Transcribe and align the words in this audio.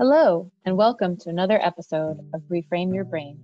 Hello, 0.00 0.50
and 0.64 0.78
welcome 0.78 1.14
to 1.18 1.28
another 1.28 1.62
episode 1.62 2.18
of 2.32 2.40
Reframe 2.50 2.94
Your 2.94 3.04
Brain. 3.04 3.38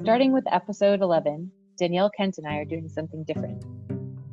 Starting 0.00 0.32
with 0.32 0.50
episode 0.50 1.02
11, 1.02 1.52
Danielle 1.76 2.08
Kent 2.08 2.38
and 2.38 2.46
I 2.46 2.56
are 2.56 2.64
doing 2.64 2.88
something 2.88 3.22
different. 3.24 3.62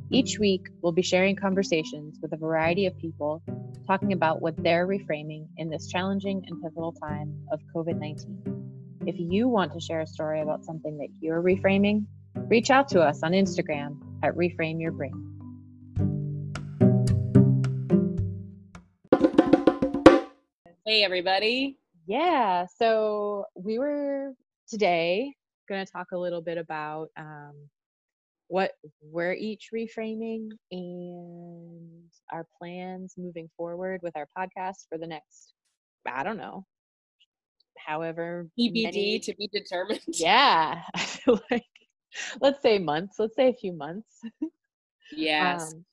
Each 0.08 0.38
week, 0.38 0.68
we'll 0.80 0.92
be 0.92 1.02
sharing 1.02 1.36
conversations 1.36 2.20
with 2.22 2.32
a 2.32 2.38
variety 2.38 2.86
of 2.86 2.96
people 2.96 3.42
talking 3.86 4.14
about 4.14 4.40
what 4.40 4.56
they're 4.56 4.86
reframing 4.86 5.46
in 5.58 5.68
this 5.68 5.88
challenging 5.88 6.42
and 6.46 6.62
pivotal 6.62 6.92
time 6.92 7.36
of 7.52 7.60
COVID 7.76 8.00
19. 8.00 9.02
If 9.04 9.16
you 9.18 9.46
want 9.46 9.74
to 9.74 9.80
share 9.80 10.00
a 10.00 10.06
story 10.06 10.40
about 10.40 10.64
something 10.64 10.96
that 10.96 11.08
you're 11.20 11.42
reframing, 11.42 12.06
reach 12.34 12.70
out 12.70 12.88
to 12.88 13.02
us 13.02 13.22
on 13.22 13.32
Instagram 13.32 13.98
at 14.22 14.34
Reframe 14.36 14.80
Your 14.80 14.92
Brain. 14.92 15.27
Hey, 20.88 21.04
everybody. 21.04 21.76
Yeah, 22.06 22.64
so 22.78 23.44
we 23.54 23.78
were 23.78 24.32
today 24.66 25.34
going 25.68 25.84
to 25.84 25.92
talk 25.92 26.12
a 26.14 26.16
little 26.16 26.40
bit 26.40 26.56
about 26.56 27.08
um, 27.18 27.52
what 28.46 28.70
we're 29.02 29.34
each 29.34 29.68
reframing 29.70 30.48
and 30.72 32.08
our 32.32 32.46
plans 32.58 33.16
moving 33.18 33.50
forward 33.54 34.00
with 34.02 34.16
our 34.16 34.26
podcast 34.34 34.86
for 34.88 34.96
the 34.96 35.06
next, 35.06 35.52
I 36.10 36.22
don't 36.22 36.38
know, 36.38 36.64
however 37.76 38.48
TBD 38.58 38.82
many- 38.84 39.18
to 39.18 39.34
be 39.36 39.50
determined. 39.52 40.00
Yeah, 40.14 40.80
I 40.94 41.00
feel 41.00 41.38
like 41.50 41.66
let's 42.40 42.62
say 42.62 42.78
months. 42.78 43.16
Let's 43.18 43.36
say 43.36 43.50
a 43.50 43.54
few 43.54 43.74
months. 43.74 44.22
Yes. 45.14 45.74
Um, 45.74 45.84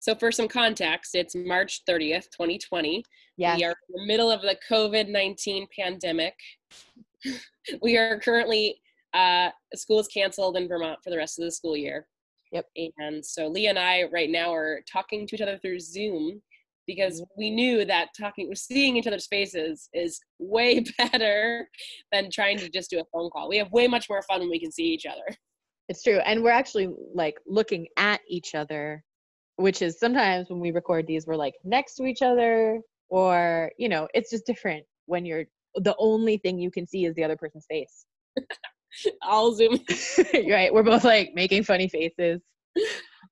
so, 0.00 0.14
for 0.14 0.32
some 0.32 0.48
context, 0.48 1.14
it's 1.14 1.34
March 1.34 1.82
30th, 1.88 2.30
2020. 2.30 3.04
yes. 3.36 3.58
We 3.58 3.64
are 3.64 3.70
in 3.70 3.94
the 3.94 4.06
middle 4.06 4.30
of 4.30 4.40
the 4.40 4.56
COVID 4.68 5.08
19 5.08 5.68
pandemic. 5.78 6.34
we 7.82 7.98
are 7.98 8.18
currently, 8.18 8.80
uh, 9.12 9.50
school 9.74 10.00
is 10.00 10.08
canceled 10.08 10.56
in 10.56 10.68
Vermont 10.68 11.00
for 11.04 11.10
the 11.10 11.18
rest 11.18 11.38
of 11.38 11.44
the 11.44 11.50
school 11.50 11.76
year. 11.76 12.06
Yep. 12.50 12.66
And 12.96 13.24
so, 13.24 13.46
Leah 13.46 13.70
and 13.70 13.78
I 13.78 14.04
right 14.10 14.30
now 14.30 14.54
are 14.54 14.80
talking 14.90 15.26
to 15.26 15.36
each 15.36 15.42
other 15.42 15.58
through 15.58 15.80
Zoom 15.80 16.40
because 16.86 17.22
we 17.36 17.50
knew 17.50 17.84
that 17.84 18.08
talking, 18.18 18.52
seeing 18.54 18.96
each 18.96 19.06
other's 19.06 19.26
faces 19.26 19.90
is 19.92 20.18
way 20.38 20.82
better 20.98 21.68
than 22.10 22.30
trying 22.30 22.56
to 22.56 22.70
just 22.70 22.88
do 22.88 23.00
a 23.00 23.04
phone 23.12 23.30
call. 23.30 23.50
We 23.50 23.58
have 23.58 23.70
way 23.70 23.86
much 23.86 24.08
more 24.08 24.22
fun 24.22 24.40
when 24.40 24.50
we 24.50 24.58
can 24.58 24.72
see 24.72 24.84
each 24.84 25.04
other. 25.04 25.36
It's 25.90 26.02
true. 26.02 26.20
And 26.20 26.42
we're 26.42 26.50
actually 26.50 26.88
like 27.14 27.36
looking 27.46 27.86
at 27.96 28.20
each 28.28 28.54
other, 28.54 29.04
which 29.60 29.82
is 29.82 29.98
sometimes 29.98 30.48
when 30.48 30.58
we 30.58 30.70
record 30.70 31.06
these, 31.06 31.26
we're 31.26 31.36
like 31.36 31.54
next 31.64 31.96
to 31.96 32.06
each 32.06 32.22
other, 32.22 32.80
or, 33.10 33.70
you 33.76 33.88
know, 33.88 34.08
it's 34.14 34.30
just 34.30 34.46
different 34.46 34.84
when 35.06 35.26
you're 35.26 35.44
the 35.74 35.94
only 35.98 36.38
thing 36.38 36.58
you 36.58 36.70
can 36.70 36.86
see 36.86 37.04
is 37.04 37.14
the 37.14 37.24
other 37.24 37.36
person's 37.36 37.66
face. 37.66 38.06
I'll 39.22 39.52
zoom. 39.52 39.78
right. 40.48 40.72
We're 40.72 40.82
both 40.82 41.04
like 41.04 41.32
making 41.34 41.64
funny 41.64 41.88
faces. 41.88 42.40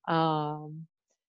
Um, 0.07 0.87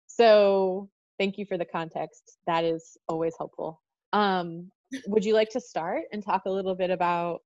so 0.07 0.89
thank 1.19 1.37
you 1.37 1.45
for 1.45 1.57
the 1.57 1.65
context. 1.65 2.37
That 2.47 2.63
is 2.63 2.97
always 3.07 3.35
helpful. 3.37 3.81
Um, 4.13 4.71
would 5.05 5.23
you 5.23 5.33
like 5.33 5.49
to 5.51 5.61
start 5.61 6.03
and 6.11 6.23
talk 6.23 6.43
a 6.45 6.51
little 6.51 6.75
bit 6.75 6.89
about 6.89 7.41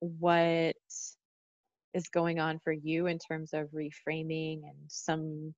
what 0.00 0.76
is 1.94 2.08
going 2.12 2.38
on 2.38 2.60
for 2.62 2.72
you 2.72 3.06
in 3.06 3.18
terms 3.18 3.50
of 3.54 3.68
reframing 3.70 4.62
and 4.64 4.76
some 4.88 5.54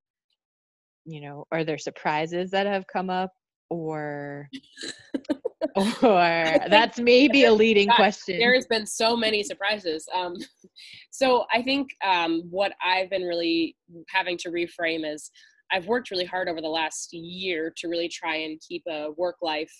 you 1.05 1.21
know 1.21 1.45
are 1.51 1.63
there 1.63 1.77
surprises 1.77 2.51
that 2.51 2.65
have 2.65 2.85
come 2.87 3.09
up 3.09 3.31
or 3.69 4.49
or 5.75 6.55
that's 6.69 6.99
maybe 6.99 7.45
a 7.45 7.53
leading 7.53 7.87
God, 7.87 7.95
question. 7.95 8.39
there 8.39 8.53
has 8.53 8.65
been 8.67 8.85
so 8.85 9.15
many 9.15 9.43
surprises 9.43 10.07
um, 10.15 10.35
so 11.11 11.45
i 11.53 11.61
think 11.61 11.89
um, 12.03 12.43
what 12.49 12.73
i've 12.83 13.09
been 13.09 13.23
really 13.23 13.75
having 14.09 14.37
to 14.37 14.49
reframe 14.49 15.11
is 15.11 15.31
i've 15.71 15.87
worked 15.87 16.11
really 16.11 16.25
hard 16.25 16.49
over 16.49 16.61
the 16.61 16.67
last 16.67 17.13
year 17.13 17.73
to 17.77 17.87
really 17.87 18.09
try 18.09 18.37
and 18.37 18.59
keep 18.67 18.83
a 18.87 19.09
work 19.17 19.35
life 19.41 19.73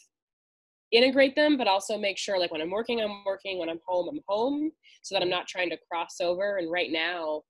integrate 0.92 1.36
them 1.36 1.58
but 1.58 1.68
also 1.68 1.98
make 1.98 2.18
sure 2.18 2.40
like 2.40 2.52
when 2.52 2.62
i'm 2.62 2.72
working 2.72 3.00
i'm 3.02 3.24
working 3.26 3.60
when 3.60 3.70
i'm 3.70 3.80
home 3.88 4.08
i'm 4.10 4.20
home 4.28 4.72
so 5.04 5.14
that 5.14 5.22
i'm 5.22 5.30
not 5.30 5.48
trying 5.48 5.70
to 5.70 5.78
cross 5.92 6.16
over 6.20 6.58
and 6.58 6.72
right 6.72 6.92
now 6.92 7.42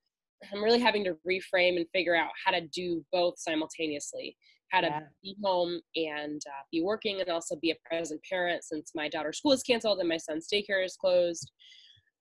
i'm 0.52 0.64
really 0.64 0.80
having 0.80 1.04
to 1.04 1.16
reframe 1.28 1.78
and 1.78 1.86
figure 1.94 2.16
out 2.16 2.30
how 2.46 2.52
to 2.52 2.62
do 2.68 3.04
both 3.12 3.38
simultaneously 3.38 4.36
how 4.70 4.82
to 4.82 4.88
Yeah. 4.88 5.00
be 5.22 5.36
home 5.44 5.82
and 5.96 6.42
uh, 6.48 6.64
be 6.72 6.82
working 6.82 7.20
and 7.20 7.30
also 7.30 7.56
be 7.56 7.72
a 7.72 7.76
present 7.88 8.22
parent 8.30 8.64
since 8.64 8.92
my 8.96 9.10
daughter's 9.10 9.38
school 9.38 9.52
is 9.52 9.64
canceled 9.64 10.00
and 10.00 10.08
my 10.08 10.18
son's 10.18 10.48
daycare 10.52 10.86
is 10.86 10.96
closed. 10.96 11.52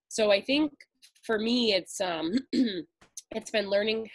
So 0.09 0.31
i 0.31 0.41
think 0.41 0.73
for 1.25 1.39
me 1.39 1.75
it's 1.75 2.01
um 2.01 2.33
it's 2.53 3.51
been 3.51 3.69
learning 3.69 4.09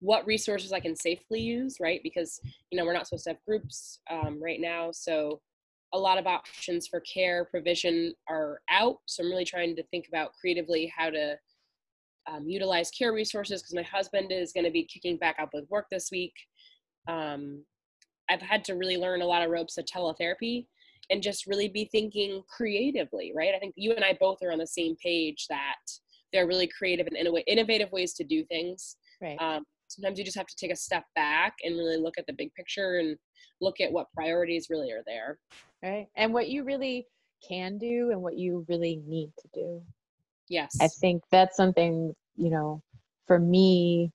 what 0.00 0.26
resources 0.26 0.72
i 0.72 0.80
can 0.80 0.96
safely 0.96 1.40
use 1.40 1.76
right? 1.80 2.00
Because 2.02 2.40
you 2.70 2.78
know 2.78 2.84
we're 2.84 2.94
not 2.94 3.06
supposed 3.06 3.24
to 3.24 3.30
have 3.30 3.44
groups 3.46 4.00
um, 4.10 4.42
right 4.42 4.60
now 4.60 4.90
so 4.92 5.40
a 5.92 5.98
lot 5.98 6.18
of 6.18 6.26
options 6.26 6.88
for 6.88 7.00
care 7.00 7.44
provision 7.44 8.14
are 8.28 8.60
out. 8.70 8.96
So 9.06 9.22
i'm 9.22 9.30
really 9.30 9.44
trying 9.44 9.76
to 9.76 9.82
think 9.84 10.08
about 10.08 10.32
creatively 10.40 10.92
how 10.96 11.10
to 11.10 11.36
um, 12.30 12.48
utilize 12.48 12.90
care 12.90 13.12
resources 13.12 13.62
because 13.62 13.74
my 13.74 13.82
husband 13.82 14.32
is 14.32 14.52
going 14.52 14.64
to 14.64 14.70
be 14.70 14.84
kicking 14.84 15.16
back 15.16 15.36
up 15.38 15.50
with 15.52 15.68
work 15.70 15.86
this 15.90 16.10
week 16.10 16.32
um, 17.08 17.64
I've 18.30 18.42
had 18.42 18.64
to 18.64 18.74
really 18.74 18.96
learn 18.96 19.22
a 19.22 19.26
lot 19.26 19.42
of 19.42 19.50
ropes 19.50 19.78
of 19.78 19.84
teletherapy 19.84 20.66
and 21.10 21.22
just 21.22 21.46
really 21.46 21.68
be 21.68 21.88
thinking 21.92 22.42
creatively, 22.48 23.32
right? 23.34 23.54
I 23.54 23.58
think 23.58 23.74
you 23.76 23.92
and 23.92 24.04
I 24.04 24.16
both 24.18 24.38
are 24.42 24.52
on 24.52 24.58
the 24.58 24.66
same 24.66 24.96
page 25.02 25.46
that 25.50 25.76
there 26.32 26.44
are 26.44 26.48
really 26.48 26.66
creative 26.66 27.06
and 27.06 27.16
innovative 27.46 27.92
ways 27.92 28.14
to 28.14 28.24
do 28.24 28.44
things. 28.46 28.96
right 29.20 29.36
Um, 29.40 29.64
sometimes 29.88 30.18
you 30.18 30.24
just 30.24 30.36
have 30.36 30.46
to 30.46 30.56
take 30.56 30.72
a 30.72 30.76
step 30.76 31.04
back 31.14 31.54
and 31.62 31.76
really 31.76 31.98
look 31.98 32.14
at 32.18 32.26
the 32.26 32.32
big 32.32 32.52
picture 32.54 32.98
and 32.98 33.16
look 33.60 33.80
at 33.80 33.92
what 33.92 34.10
priorities 34.12 34.68
really 34.70 34.90
are 34.90 35.02
there. 35.06 35.38
right 35.82 36.06
and 36.16 36.32
what 36.32 36.48
you 36.48 36.64
really 36.64 37.06
can 37.46 37.76
do 37.76 38.10
and 38.10 38.22
what 38.22 38.38
you 38.38 38.64
really 38.68 39.02
need 39.06 39.30
to 39.38 39.48
do 39.52 39.82
Yes. 40.48 40.76
I 40.80 40.88
think 40.88 41.22
that's 41.30 41.56
something, 41.56 42.14
you 42.36 42.50
know, 42.50 42.82
for 43.26 43.38
me, 43.38 44.10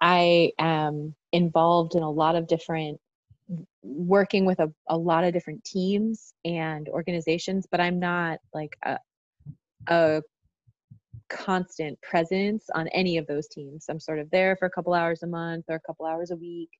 I 0.00 0.52
am 0.58 1.14
involved 1.32 1.94
in 1.94 2.02
a 2.02 2.10
lot 2.10 2.36
of 2.36 2.46
different 2.46 3.00
working 3.82 4.44
with 4.44 4.58
a, 4.60 4.72
a 4.88 4.96
lot 4.96 5.24
of 5.24 5.32
different 5.32 5.64
teams 5.64 6.34
and 6.44 6.88
organizations, 6.88 7.66
but 7.70 7.80
I'm 7.80 7.98
not 7.98 8.38
like 8.52 8.76
a, 8.84 8.98
a 9.88 10.22
constant 11.28 12.00
presence 12.02 12.64
on 12.74 12.88
any 12.88 13.18
of 13.18 13.26
those 13.26 13.48
teams. 13.48 13.86
I'm 13.88 14.00
sort 14.00 14.18
of 14.18 14.30
there 14.30 14.56
for 14.56 14.66
a 14.66 14.70
couple 14.70 14.94
hours 14.94 15.22
a 15.22 15.26
month 15.26 15.64
or 15.68 15.76
a 15.76 15.80
couple 15.80 16.06
hours 16.06 16.30
a 16.30 16.36
week. 16.36 16.70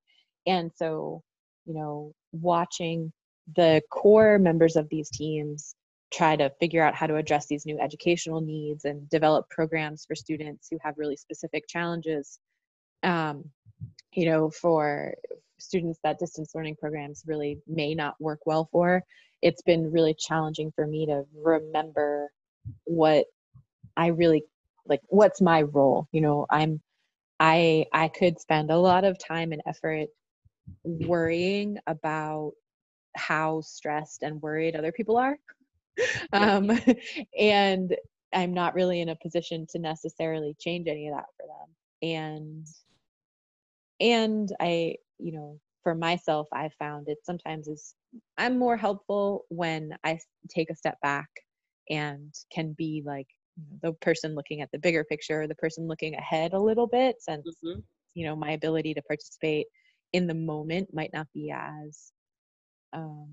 And 0.47 0.71
so, 0.75 1.23
you 1.65 1.75
know, 1.75 2.13
watching 2.33 3.13
the 3.55 3.81
core 3.91 4.39
members 4.39 4.77
of 4.77 4.89
these 4.89 5.09
teams 5.11 5.75
try 6.13 6.37
to 6.37 6.51
figure 6.61 6.83
out 6.83 6.95
how 6.95 7.07
to 7.07 7.17
address 7.17 7.47
these 7.47 7.67
new 7.67 7.79
educational 7.81 8.41
needs 8.41 8.85
and 8.85 9.09
develop 9.11 9.49
programs 9.51 10.05
for 10.07 10.15
students 10.15 10.69
who 10.71 10.79
have 10.83 10.95
really 10.99 11.17
specific 11.17 11.67
challenges. 11.69 12.39
Um, 13.03 13.45
you 14.13 14.27
know, 14.27 14.51
for 14.51 15.15
students 15.59 15.99
that 16.05 16.19
distance 16.19 16.55
learning 16.55 16.77
programs 16.77 17.25
really 17.27 17.59
may 17.67 17.95
not 17.95 18.15
work 18.21 18.41
well 18.47 18.69
for, 18.71 19.03
it's 19.43 19.63
been 19.63 19.91
really 19.91 20.15
challenging 20.15 20.73
for 20.75 20.87
me 20.87 21.07
to 21.07 21.25
remember 21.35 22.31
what 22.85 23.27
I 23.97 24.09
really 24.09 24.45
like 24.87 25.01
what's 25.09 25.41
my 25.41 25.63
role. 25.63 26.09
You 26.13 26.21
know, 26.21 26.47
I'm 26.51 26.81
I 27.41 27.87
I 27.93 28.09
could 28.09 28.41
spend 28.41 28.71
a 28.71 28.79
lot 28.79 29.05
of 29.05 29.19
time 29.19 29.53
and 29.53 29.63
effort 29.67 30.09
worrying 30.85 31.79
about 31.87 32.53
how 33.17 33.61
stressed 33.63 34.23
and 34.23 34.41
worried 34.43 34.77
other 34.77 34.93
people 34.93 35.17
are. 35.17 35.39
um, 36.33 36.71
and 37.39 37.97
I'm 38.33 38.55
not 38.55 38.75
really 38.75 39.01
in 39.01 39.09
a 39.09 39.17
position 39.17 39.67
to 39.71 39.79
necessarily 39.79 40.55
change 40.59 40.89
any 40.89 41.09
of 41.09 41.15
that 41.17 41.27
for 41.37 41.47
them. 41.47 41.77
And 42.03 42.67
and 44.01 44.49
I, 44.61 44.97
you 45.19 45.33
know, 45.33 45.61
for 45.83 45.95
myself, 45.95 46.49
I 46.53 46.71
found 46.79 47.09
it 47.09 47.19
sometimes 47.25 47.69
is 47.69 47.95
I'm 48.37 48.59
more 48.59 48.77
helpful 48.77 49.45
when 49.49 49.97
I 50.05 50.19
take 50.49 50.71
a 50.71 50.77
step 50.77 50.99
back 51.03 51.29
and 51.89 52.35
can 52.53 52.73
be 52.77 53.03
like 53.07 53.29
the 53.83 53.93
person 53.95 54.35
looking 54.35 54.61
at 54.61 54.71
the 54.73 54.79
bigger 54.79 55.05
picture, 55.05 55.43
or 55.43 55.49
the 55.49 55.55
person 55.55 55.87
looking 55.87 56.15
ahead 56.15 56.53
a 56.53 56.61
little 56.61 56.87
bit, 56.87 57.17
since 57.21 57.63
Mhm. 57.63 57.85
you 58.15 58.27
know 58.27 58.37
my 58.37 58.53
ability 58.53 58.95
to 58.95 59.03
participate 59.03 59.67
in 60.13 60.27
the 60.27 60.35
moment 60.35 60.93
might 60.95 61.13
not 61.13 61.27
be 61.33 61.51
as 61.51 62.13
um, 62.93 63.29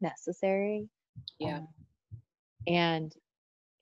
necessary 0.00 0.88
Yeah. 1.38 1.58
um, 1.58 1.68
and 2.66 3.14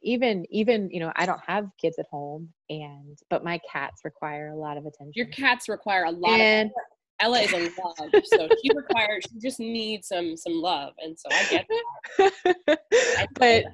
even 0.03 0.47
even 0.51 0.89
you 0.91 1.01
know 1.01 1.13
i 1.17 1.27
don't 1.27 1.41
have 1.47 1.69
kids 1.81 1.99
at 1.99 2.07
home 2.11 2.49
and 2.71 3.19
but 3.31 3.43
my 3.43 3.61
cats 3.71 4.03
require 4.05 4.49
a 4.49 4.57
lot 4.57 4.77
of 4.77 4.87
attention 4.87 5.13
Your 5.15 5.27
cats 5.27 5.69
require 5.69 6.05
a 6.05 6.11
lot 6.11 6.39
and 6.39 6.71
of 6.71 6.77
Ella 7.21 7.41
is 7.41 7.53
in 7.53 7.65
love, 7.83 8.11
so 8.25 8.49
she 8.63 8.71
requires 8.75 9.27
she 9.29 9.41
just 9.41 9.59
needs 9.59 10.07
some 10.07 10.37
some 10.37 10.61
love, 10.61 10.93
and 10.99 11.19
so 11.19 11.29
I 11.33 11.45
get 11.51 11.67
that. 11.69 12.77
I 13.19 13.27
but 13.35 13.65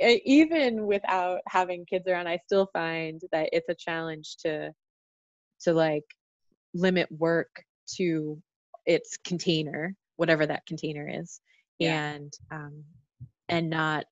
even 0.24 0.86
without 0.86 1.40
having 1.48 1.86
kids 1.86 2.08
around, 2.08 2.26
I 2.26 2.38
still 2.44 2.68
find 2.72 3.20
that 3.30 3.50
it's 3.52 3.68
a 3.68 3.74
challenge 3.74 4.36
to 4.38 4.72
to 5.60 5.72
like 5.72 6.04
limit 6.74 7.08
work 7.12 7.64
to 7.96 8.42
its 8.84 9.16
container, 9.24 9.94
whatever 10.16 10.44
that 10.44 10.66
container 10.66 11.08
is, 11.08 11.40
Yeah. 11.78 12.12
and 12.12 12.32
um, 12.50 12.84
and 13.48 13.68
not 13.70 14.04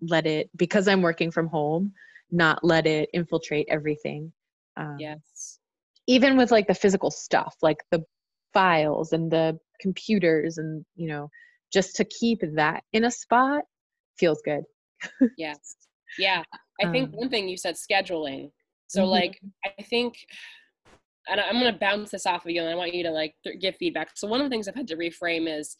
let 0.00 0.26
it 0.26 0.50
because 0.56 0.86
I'm 0.88 1.02
working 1.02 1.30
from 1.30 1.48
home, 1.48 1.92
not 2.30 2.62
let 2.62 2.86
it 2.86 3.08
infiltrate 3.12 3.66
everything. 3.70 4.32
Um, 4.76 4.96
Yes. 4.98 5.58
even 6.06 6.36
with 6.36 6.50
like 6.50 6.66
the 6.66 6.74
physical 6.74 7.10
stuff 7.10 7.56
like 7.62 7.78
the 7.90 8.02
files 8.54 9.12
and 9.12 9.30
the 9.30 9.58
computers 9.80 10.58
and 10.58 10.84
you 10.96 11.06
know 11.08 11.28
just 11.72 11.94
to 11.96 12.04
keep 12.04 12.38
that 12.54 12.82
in 12.92 13.04
a 13.04 13.10
spot 13.10 13.62
feels 14.18 14.40
good 14.44 14.62
Yes. 15.36 15.76
Yeah. 16.18 16.42
I 16.80 16.86
think 16.88 17.10
Um, 17.10 17.18
one 17.20 17.28
thing 17.28 17.48
you 17.48 17.56
said 17.58 17.74
scheduling. 17.76 18.50
So 18.88 19.04
Mhm. 19.04 19.10
like 19.10 19.40
I 19.64 19.82
think 19.82 20.16
and 21.28 21.40
I'm 21.40 21.60
going 21.60 21.72
to 21.72 21.78
bounce 21.78 22.10
this 22.10 22.24
off 22.26 22.46
of 22.46 22.50
you 22.50 22.60
and 22.62 22.70
I 22.70 22.74
want 22.74 22.94
you 22.94 23.02
to 23.04 23.10
like 23.10 23.34
th- 23.44 23.60
give 23.60 23.76
feedback. 23.76 24.16
So 24.16 24.26
one 24.26 24.40
of 24.40 24.46
the 24.46 24.50
things 24.50 24.66
I've 24.66 24.74
had 24.74 24.88
to 24.88 24.96
reframe 24.96 25.46
is 25.46 25.76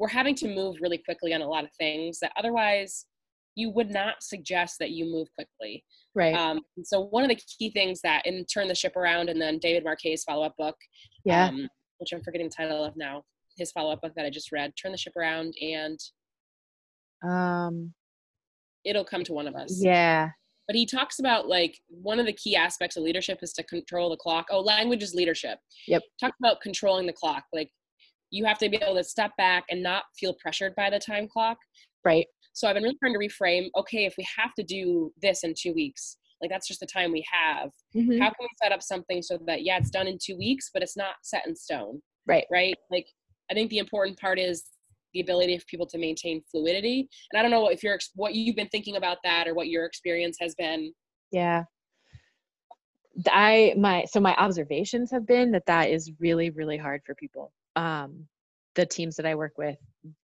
we're 0.00 0.08
having 0.08 0.34
to 0.34 0.48
move 0.48 0.76
really 0.80 0.98
quickly 0.98 1.32
on 1.34 1.42
a 1.42 1.46
lot 1.46 1.62
of 1.62 1.70
things 1.78 2.18
that 2.20 2.32
otherwise 2.36 3.04
you 3.54 3.68
would 3.70 3.90
not 3.90 4.14
suggest 4.22 4.76
that 4.80 4.90
you 4.92 5.04
move 5.04 5.28
quickly. 5.34 5.84
right 6.14 6.34
Um, 6.34 6.62
so 6.84 7.02
one 7.02 7.22
of 7.22 7.28
the 7.28 7.38
key 7.58 7.70
things 7.70 8.00
that 8.02 8.24
in 8.26 8.44
Turn 8.46 8.66
the 8.68 8.74
Ship 8.74 8.96
Around 8.96 9.28
and 9.28 9.40
then 9.40 9.58
David 9.58 9.84
Marquet's 9.84 10.24
follow-up 10.24 10.54
book, 10.56 10.76
yeah 11.24 11.48
um, 11.48 11.68
which 11.98 12.12
I'm 12.12 12.22
forgetting 12.22 12.48
the 12.48 12.54
title 12.56 12.82
of 12.82 12.96
now, 12.96 13.22
his 13.58 13.70
follow-up 13.72 14.00
book 14.00 14.14
that 14.16 14.24
I 14.24 14.30
just 14.30 14.50
read, 14.52 14.72
Turn 14.80 14.92
the 14.92 14.98
Ship 14.98 15.12
Around 15.16 15.54
and 15.60 15.98
um 17.22 17.92
It'll 18.84 19.04
Come 19.04 19.24
to 19.24 19.34
One 19.34 19.46
of 19.46 19.54
Us. 19.54 19.82
yeah 19.82 20.30
but 20.66 20.76
he 20.76 20.86
talks 20.86 21.18
about 21.18 21.48
like 21.48 21.76
one 21.88 22.20
of 22.20 22.26
the 22.26 22.32
key 22.32 22.54
aspects 22.56 22.96
of 22.96 23.02
leadership 23.02 23.38
is 23.42 23.52
to 23.54 23.62
control 23.64 24.08
the 24.08 24.16
clock 24.16 24.46
oh 24.50 24.60
language 24.60 25.02
is 25.02 25.14
leadership 25.14 25.58
Yep. 25.88 26.02
talk 26.20 26.32
about 26.42 26.60
controlling 26.62 27.06
the 27.06 27.12
clock 27.12 27.44
like 27.52 27.70
you 28.30 28.44
have 28.44 28.58
to 28.58 28.68
be 28.68 28.76
able 28.76 28.94
to 28.94 29.04
step 29.04 29.32
back 29.36 29.64
and 29.70 29.82
not 29.82 30.04
feel 30.18 30.34
pressured 30.40 30.74
by 30.76 30.88
the 30.90 30.98
time 30.98 31.28
clock. 31.28 31.58
Right. 32.04 32.26
So 32.52 32.68
i've 32.68 32.74
been 32.74 32.82
really 32.82 32.96
trying 33.02 33.12
to 33.12 33.18
reframe 33.18 33.68
okay 33.76 34.04
if 34.06 34.14
we 34.18 34.26
have 34.38 34.54
to 34.54 34.62
do 34.62 35.12
this 35.22 35.44
in 35.44 35.54
two 35.56 35.72
weeks 35.72 36.16
like 36.40 36.50
that's 36.50 36.66
just 36.66 36.80
the 36.80 36.86
time 36.86 37.12
we 37.12 37.24
have. 37.30 37.70
Mhm. 37.94 38.18
how 38.18 38.30
can 38.30 38.36
we 38.40 38.48
set 38.62 38.72
up 38.72 38.82
something 38.82 39.22
so 39.22 39.38
that 39.46 39.62
yeah 39.62 39.76
it's 39.78 39.90
done 39.90 40.06
in 40.06 40.18
two 40.22 40.36
weeks 40.36 40.70
but 40.72 40.82
it's 40.82 40.96
not 40.96 41.14
set 41.22 41.46
in 41.46 41.54
stone. 41.54 42.00
Right. 42.26 42.44
Right? 42.50 42.74
Like 42.90 43.06
i 43.50 43.54
think 43.54 43.70
the 43.70 43.78
important 43.78 44.18
part 44.18 44.38
is 44.38 44.64
the 45.14 45.20
ability 45.20 45.54
of 45.56 45.66
people 45.66 45.86
to 45.86 45.98
maintain 45.98 46.42
fluidity. 46.50 47.08
And 47.32 47.38
i 47.38 47.42
don't 47.42 47.50
know 47.50 47.68
if 47.68 47.82
you're 47.82 47.98
what 48.14 48.34
you've 48.34 48.56
been 48.56 48.68
thinking 48.68 48.96
about 48.96 49.18
that 49.24 49.46
or 49.48 49.54
what 49.54 49.68
your 49.68 49.84
experience 49.84 50.36
has 50.40 50.54
been. 50.54 50.92
Yeah. 51.30 51.64
I 53.28 53.74
my 53.76 54.04
so 54.10 54.18
my 54.20 54.34
observations 54.36 55.10
have 55.10 55.26
been 55.26 55.50
that 55.52 55.66
that 55.66 55.90
is 55.90 56.10
really 56.20 56.50
really 56.50 56.78
hard 56.78 57.02
for 57.04 57.14
people 57.14 57.52
um 57.76 58.26
the 58.74 58.86
teams 58.86 59.16
that 59.16 59.26
i 59.26 59.34
work 59.34 59.52
with 59.58 59.76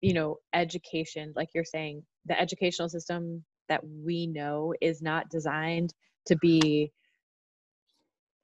you 0.02 0.14
know 0.14 0.38
education 0.54 1.34
like 1.36 1.50
you're 1.54 1.64
saying 1.64 2.04
the 2.26 2.40
educational 2.40 2.90
system 2.90 3.44
that 3.70 3.82
we 3.84 4.28
know 4.28 4.74
is 4.82 5.02
not 5.02 5.30
designed 5.30 5.94
to 6.26 6.36
be 6.38 6.92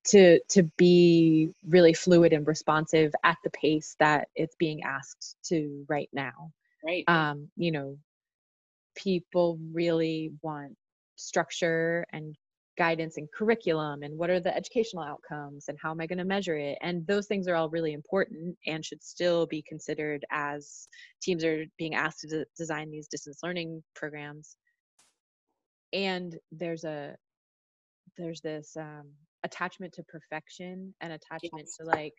to 0.04 0.40
to 0.50 0.64
be 0.78 1.52
really 1.68 1.94
fluid 1.94 2.34
and 2.34 2.48
responsive 2.48 3.14
at 3.24 3.38
the 3.44 3.50
pace 3.52 3.96
that 4.00 4.30
it's 4.36 4.56
being 4.56 4.82
asked 4.84 5.36
to 5.44 5.86
right 5.88 6.10
now. 6.12 6.52
Right. 6.84 7.04
Um 7.08 7.50
you 7.56 7.72
know 7.72 7.98
people 8.96 9.60
really 9.72 10.32
want 10.42 10.76
structure 11.16 12.06
and 12.12 12.36
guidance 12.78 13.18
and 13.18 13.28
curriculum 13.34 14.02
and 14.04 14.18
what 14.18 14.30
are 14.30 14.40
the 14.40 14.56
educational 14.56 15.04
outcomes 15.04 15.66
and 15.68 15.78
how 15.82 15.92
am 15.92 16.00
i 16.02 16.08
going 16.08 16.18
to 16.18 16.26
measure 16.26 16.58
it 16.58 16.78
and 16.82 17.06
those 17.08 17.28
things 17.28 17.48
are 17.48 17.56
all 17.56 17.70
really 17.70 17.94
important 17.94 18.58
and 18.66 18.86
should 18.86 19.04
still 19.04 19.46
be 19.46 19.64
considered 19.68 20.26
as 20.32 20.88
teams 21.22 21.44
are 21.44 21.66
being 21.78 21.96
asked 21.96 22.22
to 22.22 22.28
de- 22.28 22.46
design 22.58 22.90
these 22.90 23.08
distance 23.08 23.40
learning 23.44 23.84
programs 23.96 24.58
and 25.94 26.38
there's 26.52 26.84
a 26.84 27.16
there's 28.18 28.42
this 28.42 28.76
um, 28.78 29.12
attachment 29.44 29.94
to 29.94 30.04
perfection 30.04 30.94
and 31.02 31.14
attachment 31.14 31.70
Yes. 31.70 31.78
to 31.80 31.86
like 31.86 32.14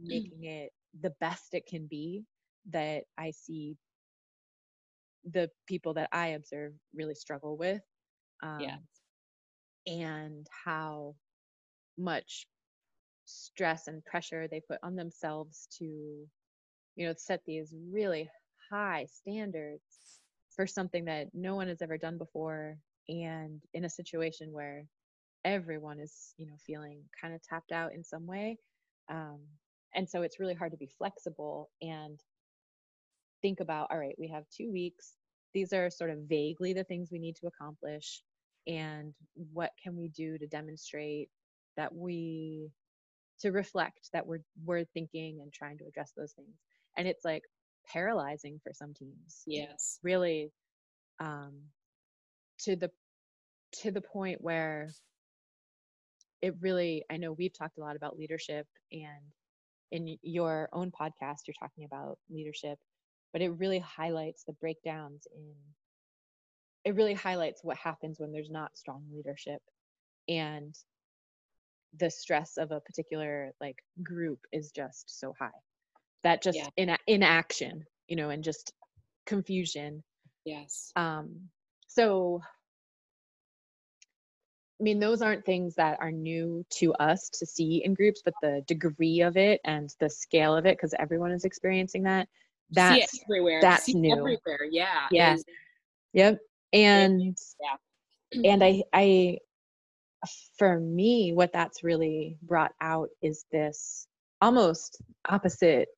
making 0.00 0.44
it 0.44 0.72
the 1.00 1.10
best 1.20 1.54
it 1.54 1.64
can 1.66 1.86
be 1.86 2.24
that 2.70 3.04
i 3.18 3.30
see 3.30 3.76
the 5.24 5.50
people 5.66 5.94
that 5.94 6.08
i 6.12 6.28
observe 6.28 6.72
really 6.94 7.14
struggle 7.14 7.56
with 7.56 7.82
um, 8.42 8.58
Yeah. 8.58 8.78
And 9.88 10.46
how 10.64 11.14
much 11.96 12.46
stress 13.24 13.88
and 13.88 14.04
pressure 14.04 14.46
they 14.46 14.60
put 14.60 14.78
on 14.82 14.94
themselves 14.94 15.66
to 15.78 15.84
you 16.96 17.06
know 17.06 17.14
set 17.16 17.40
these 17.46 17.74
really 17.90 18.28
high 18.70 19.06
standards 19.10 19.82
for 20.54 20.66
something 20.66 21.04
that 21.04 21.28
no 21.34 21.54
one 21.54 21.68
has 21.68 21.82
ever 21.82 21.96
done 21.96 22.18
before 22.18 22.76
and 23.08 23.62
in 23.74 23.84
a 23.84 23.90
situation 23.90 24.52
where 24.52 24.84
everyone 25.44 26.00
is 26.00 26.34
you 26.36 26.46
know 26.46 26.56
feeling 26.66 27.00
kind 27.20 27.34
of 27.34 27.42
tapped 27.42 27.72
out 27.72 27.94
in 27.94 28.04
some 28.04 28.26
way. 28.26 28.58
Um, 29.10 29.38
and 29.94 30.08
so 30.08 30.20
it's 30.22 30.38
really 30.38 30.54
hard 30.54 30.72
to 30.72 30.76
be 30.76 30.90
flexible 30.98 31.70
and 31.80 32.20
think 33.40 33.60
about 33.60 33.88
all 33.90 33.98
right 33.98 34.16
we 34.18 34.28
have 34.28 34.44
two 34.54 34.70
weeks. 34.70 35.14
These 35.54 35.72
are 35.72 35.88
sort 35.88 36.10
of 36.10 36.18
vaguely 36.28 36.74
the 36.74 36.84
things 36.84 37.08
we 37.10 37.18
need 37.18 37.36
to 37.36 37.46
accomplish 37.46 38.22
and 38.68 39.14
what 39.52 39.72
can 39.82 39.96
we 39.96 40.08
do 40.08 40.38
to 40.38 40.46
demonstrate 40.46 41.30
that 41.76 41.94
we 41.94 42.70
to 43.40 43.50
reflect 43.50 44.10
that 44.12 44.26
we're 44.26 44.42
we're 44.64 44.84
thinking 44.84 45.40
and 45.40 45.52
trying 45.52 45.78
to 45.78 45.86
address 45.86 46.12
those 46.16 46.32
things. 46.32 46.56
And 46.96 47.08
it's 47.08 47.24
like 47.24 47.42
paralyzing 47.90 48.60
for 48.62 48.72
some 48.74 48.92
teams. 48.94 49.42
Yes. 49.46 49.98
Really 50.02 50.52
um 51.18 51.54
to 52.60 52.76
the 52.76 52.90
to 53.72 53.90
the 53.90 54.00
point 54.00 54.40
where 54.40 54.90
it 56.42 56.54
really 56.60 57.04
i 57.10 57.16
know 57.16 57.32
we've 57.32 57.56
talked 57.56 57.78
a 57.78 57.80
lot 57.80 57.96
about 57.96 58.18
leadership 58.18 58.66
and 58.92 59.32
in 59.90 60.16
your 60.22 60.68
own 60.72 60.90
podcast 60.90 61.46
you're 61.46 61.54
talking 61.58 61.84
about 61.84 62.18
leadership 62.30 62.78
but 63.32 63.42
it 63.42 63.50
really 63.58 63.78
highlights 63.80 64.44
the 64.44 64.52
breakdowns 64.54 65.26
in 65.34 65.54
it 66.88 66.94
really 66.94 67.12
highlights 67.12 67.62
what 67.62 67.76
happens 67.76 68.18
when 68.18 68.32
there's 68.32 68.48
not 68.48 68.74
strong 68.74 69.02
leadership 69.12 69.60
and 70.26 70.74
the 71.98 72.10
stress 72.10 72.56
of 72.56 72.70
a 72.70 72.80
particular 72.80 73.52
like 73.60 73.76
group 74.02 74.38
is 74.52 74.70
just 74.70 75.20
so 75.20 75.34
high. 75.38 75.50
That 76.22 76.42
just 76.42 76.56
Yeah. 76.56 76.68
in 76.78 76.96
inaction 77.06 77.84
you 78.08 78.16
know 78.16 78.30
and 78.30 78.42
just 78.42 78.72
confusion. 79.26 80.02
Yes. 80.46 80.90
Um 80.96 81.50
so 81.88 82.40
i 84.80 84.82
mean 84.82 85.00
those 85.00 85.20
aren't 85.22 85.44
things 85.44 85.74
that 85.74 85.98
are 86.00 86.12
new 86.12 86.64
to 86.70 86.92
us 86.94 87.28
to 87.30 87.44
see 87.44 87.82
in 87.84 87.94
groups 87.94 88.22
but 88.24 88.34
the 88.42 88.62
degree 88.66 89.22
of 89.22 89.36
it 89.36 89.60
and 89.64 89.92
the 89.98 90.08
scale 90.08 90.54
of 90.54 90.66
it 90.66 90.76
because 90.76 90.94
everyone 90.98 91.32
is 91.32 91.44
experiencing 91.44 92.02
that 92.04 92.28
that's 92.70 93.18
everywhere. 93.24 93.60
that's 93.60 93.92
new. 93.92 94.12
everywhere. 94.16 94.64
Yeah. 94.70 95.08
Yeah. 95.10 95.34
is- 95.34 95.44
yep 96.12 96.38
and 96.72 97.36
yeah. 97.60 98.52
and 98.52 98.62
i 98.62 98.82
i 98.92 99.38
for 100.58 100.80
me 100.80 101.32
what 101.32 101.52
that's 101.52 101.84
really 101.84 102.36
brought 102.42 102.72
out 102.80 103.08
is 103.22 103.44
this 103.52 104.06
almost 104.40 105.00
opposite 105.28 105.88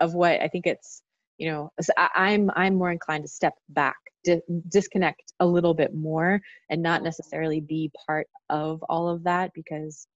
of 0.00 0.14
what 0.14 0.40
i 0.40 0.48
think 0.48 0.66
it's 0.66 1.02
you 1.38 1.50
know 1.50 1.70
i'm 2.14 2.50
i'm 2.56 2.74
more 2.74 2.90
inclined 2.90 3.24
to 3.24 3.28
step 3.28 3.54
back 3.68 3.96
di- 4.24 4.40
disconnect 4.68 5.32
a 5.40 5.46
little 5.46 5.74
bit 5.74 5.94
more 5.94 6.40
and 6.70 6.82
not 6.82 7.02
necessarily 7.02 7.60
be 7.60 7.90
part 8.06 8.26
of 8.50 8.82
all 8.88 9.08
of 9.08 9.24
that 9.24 9.50
because 9.54 10.06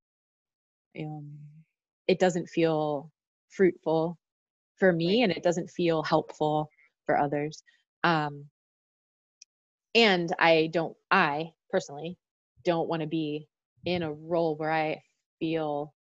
um, 0.98 1.30
it 2.08 2.18
doesn't 2.18 2.48
feel 2.48 3.10
fruitful 3.50 4.18
for 4.78 4.92
me 4.92 5.22
and 5.22 5.32
it 5.32 5.42
doesn't 5.42 5.70
feel 5.70 6.02
helpful 6.02 6.68
for 7.06 7.18
others. 7.18 7.62
Um, 8.04 8.46
and 9.96 10.32
i 10.38 10.68
don't 10.72 10.96
i 11.10 11.50
personally 11.70 12.16
don't 12.64 12.88
want 12.88 13.00
to 13.00 13.08
be 13.08 13.48
in 13.86 14.02
a 14.02 14.12
role 14.12 14.56
where 14.56 14.70
i 14.70 15.00
feel 15.40 15.92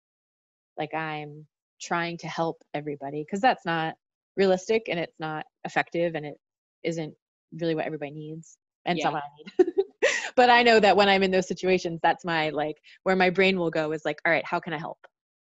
like 0.76 0.92
i'm 0.94 1.46
trying 1.80 2.18
to 2.18 2.26
help 2.26 2.62
everybody 2.74 3.22
because 3.24 3.40
that's 3.40 3.64
not 3.64 3.94
realistic 4.36 4.84
and 4.88 4.98
it's 4.98 5.18
not 5.20 5.46
effective 5.64 6.14
and 6.14 6.26
it 6.26 6.36
isn't 6.82 7.14
really 7.60 7.74
what 7.74 7.86
everybody 7.86 8.10
needs 8.10 8.58
and 8.84 8.98
Yeah. 8.98 9.10
what 9.10 9.22
i 9.22 9.62
need 9.62 9.72
but 10.36 10.50
i 10.50 10.62
know 10.62 10.80
that 10.80 10.96
when 10.96 11.08
i'm 11.08 11.22
in 11.22 11.30
those 11.30 11.48
situations 11.48 12.00
that's 12.02 12.24
my 12.24 12.50
like 12.50 12.76
where 13.04 13.16
my 13.16 13.30
brain 13.30 13.58
will 13.58 13.70
go 13.70 13.92
is 13.92 14.04
like 14.04 14.18
all 14.26 14.32
right 14.32 14.44
how 14.44 14.60
can 14.60 14.72
i 14.72 14.78
help 14.78 14.98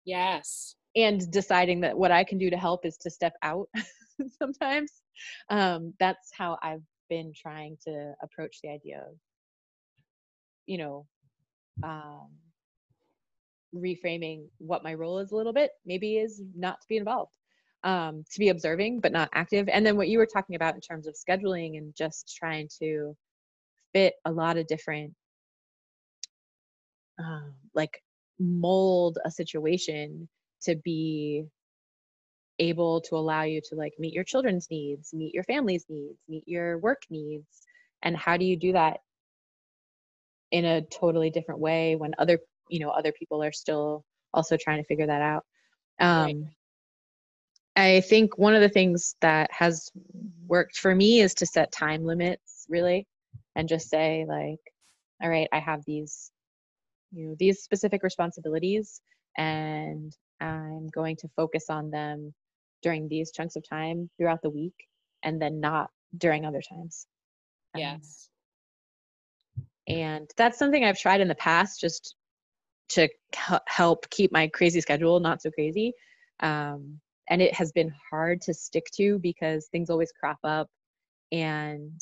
yes 0.05 0.77
and 0.97 1.31
deciding 1.31 1.81
that 1.81 1.97
what 1.97 2.11
I 2.11 2.25
can 2.25 2.39
do 2.39 2.51
to 2.51 2.57
help 2.57 2.85
is 2.85 2.97
to 2.99 3.11
step 3.11 3.35
out 3.43 3.69
sometimes. 4.39 4.93
Um, 5.51 5.95
that's 6.01 6.31
how 6.37 6.59
I've 6.63 6.83
been 7.09 7.33
trying 7.35 7.77
to 7.85 8.15
approach 8.23 8.61
the 8.63 8.71
idea 8.71 8.99
of, 9.09 9.15
you 10.67 10.79
know, 10.79 11.07
um, 11.83 12.29
reframing 13.75 14.45
what 14.59 14.83
my 14.83 14.95
role 14.95 15.19
is 15.19 15.33
a 15.33 15.37
little 15.37 15.53
bit. 15.53 15.73
Maybe 15.85 16.19
is 16.19 16.43
not 16.57 16.81
to 16.81 16.89
be 16.89 16.97
involved, 16.97 17.37
um, 17.85 18.25
to 18.33 18.39
be 18.39 18.49
observing 18.49 19.01
but 19.01 19.13
not 19.13 19.31
active. 19.33 19.69
And 19.69 19.85
then 19.85 19.97
what 19.97 20.09
you 20.09 20.19
were 20.19 20.27
talking 20.27 20.57
about 20.57 20.75
in 20.75 20.81
terms 20.81 21.07
of 21.07 21.15
scheduling 21.15 21.79
and 21.79 21.95
just 21.95 22.37
trying 22.37 22.69
to 22.81 23.17
fit 23.93 24.15
a 24.25 24.33
lot 24.33 24.57
of 24.57 24.67
different, 24.67 25.15
um, 27.19 27.55
like 27.75 28.03
mold 28.39 29.19
a 29.25 29.31
situation 29.31 30.29
to 30.63 30.77
be 30.77 31.45
able 32.59 33.01
to 33.03 33.17
allow 33.17 33.43
you 33.43 33.61
to 33.69 33.75
like 33.75 33.95
meet 33.99 34.13
your 34.13 34.25
children's 34.25 34.69
needs, 34.71 35.13
meet 35.13 35.35
your 35.35 35.45
family's 35.45 35.87
needs, 35.89 36.19
meet 36.29 36.47
your 36.47 36.79
work 36.79 37.03
needs. 37.11 37.47
And 38.03 38.17
how 38.17 38.37
do 38.37 38.45
you 38.45 38.57
do 38.57 38.73
that 38.73 38.99
in 40.51 40.65
a 40.65 40.83
totally 40.83 41.31
different 41.31 41.61
way 41.61 41.97
when 41.97 42.15
other, 42.19 42.39
you 42.69 42.81
know, 42.81 42.91
other 42.91 43.13
people 43.13 43.43
are 43.43 43.53
still 43.53 44.05
also 44.33 44.57
trying 44.57 44.79
to 44.79 44.87
figure 44.87 45.07
that 45.07 45.23
out? 45.23 45.45
Um, 46.01 46.25
right. 46.25 46.37
I 47.77 48.01
think 48.01 48.39
one 48.39 48.55
of 48.55 48.61
the 48.61 48.69
things 48.69 49.15
that 49.21 49.51
has 49.53 49.91
worked 50.47 50.79
for 50.79 50.95
me 50.95 51.21
is 51.21 51.35
to 51.35 51.47
set 51.47 51.71
time 51.71 52.05
limits 52.05 52.67
really 52.69 53.07
and 53.55 53.69
just 53.69 53.89
say 53.89 54.25
like 54.27 54.61
all 55.23 55.29
right 55.29 55.49
i 55.53 55.59
have 55.59 55.85
these 55.85 56.31
you 57.13 57.27
know 57.27 57.37
these 57.39 57.63
specific 57.63 58.03
responsibilities 58.03 59.01
and 59.37 60.17
i'm 60.41 60.89
going 60.89 61.17
to 61.17 61.29
focus 61.37 61.67
on 61.69 61.91
them 61.91 62.33
during 62.83 63.09
these 63.09 63.33
chunks 63.33 63.57
of 63.57 63.69
time 63.69 64.09
throughout 64.17 64.43
the 64.43 64.51
week 64.51 64.89
and 65.23 65.41
then 65.41 65.61
not 65.61 65.91
during 66.17 66.45
other 66.45 66.63
times. 66.63 67.07
Um, 67.75 67.81
yes. 67.81 68.29
um, 69.57 69.65
and 69.89 70.31
that's 70.37 70.59
something 70.59 70.85
i've 70.85 70.99
tried 70.99 71.21
in 71.21 71.29
the 71.29 71.35
past 71.35 71.81
just 71.81 72.15
to 72.89 73.09
help 73.67 74.09
keep 74.11 74.33
my 74.33 74.49
crazy 74.49 74.81
schedule 74.81 75.21
not 75.21 75.43
so 75.43 75.51
crazy. 75.51 75.93
Um, 76.41 77.01
and 77.31 77.43
it 77.43 77.53
has 77.55 77.73
been 77.73 77.93
hard 78.11 78.41
to 78.43 78.55
stick 78.55 78.87
to 78.95 79.19
because 79.19 79.67
things 79.67 79.91
always 79.91 80.13
crop 80.19 80.39
up 80.45 80.69
and 81.31 82.01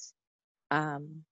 um, 0.71 1.25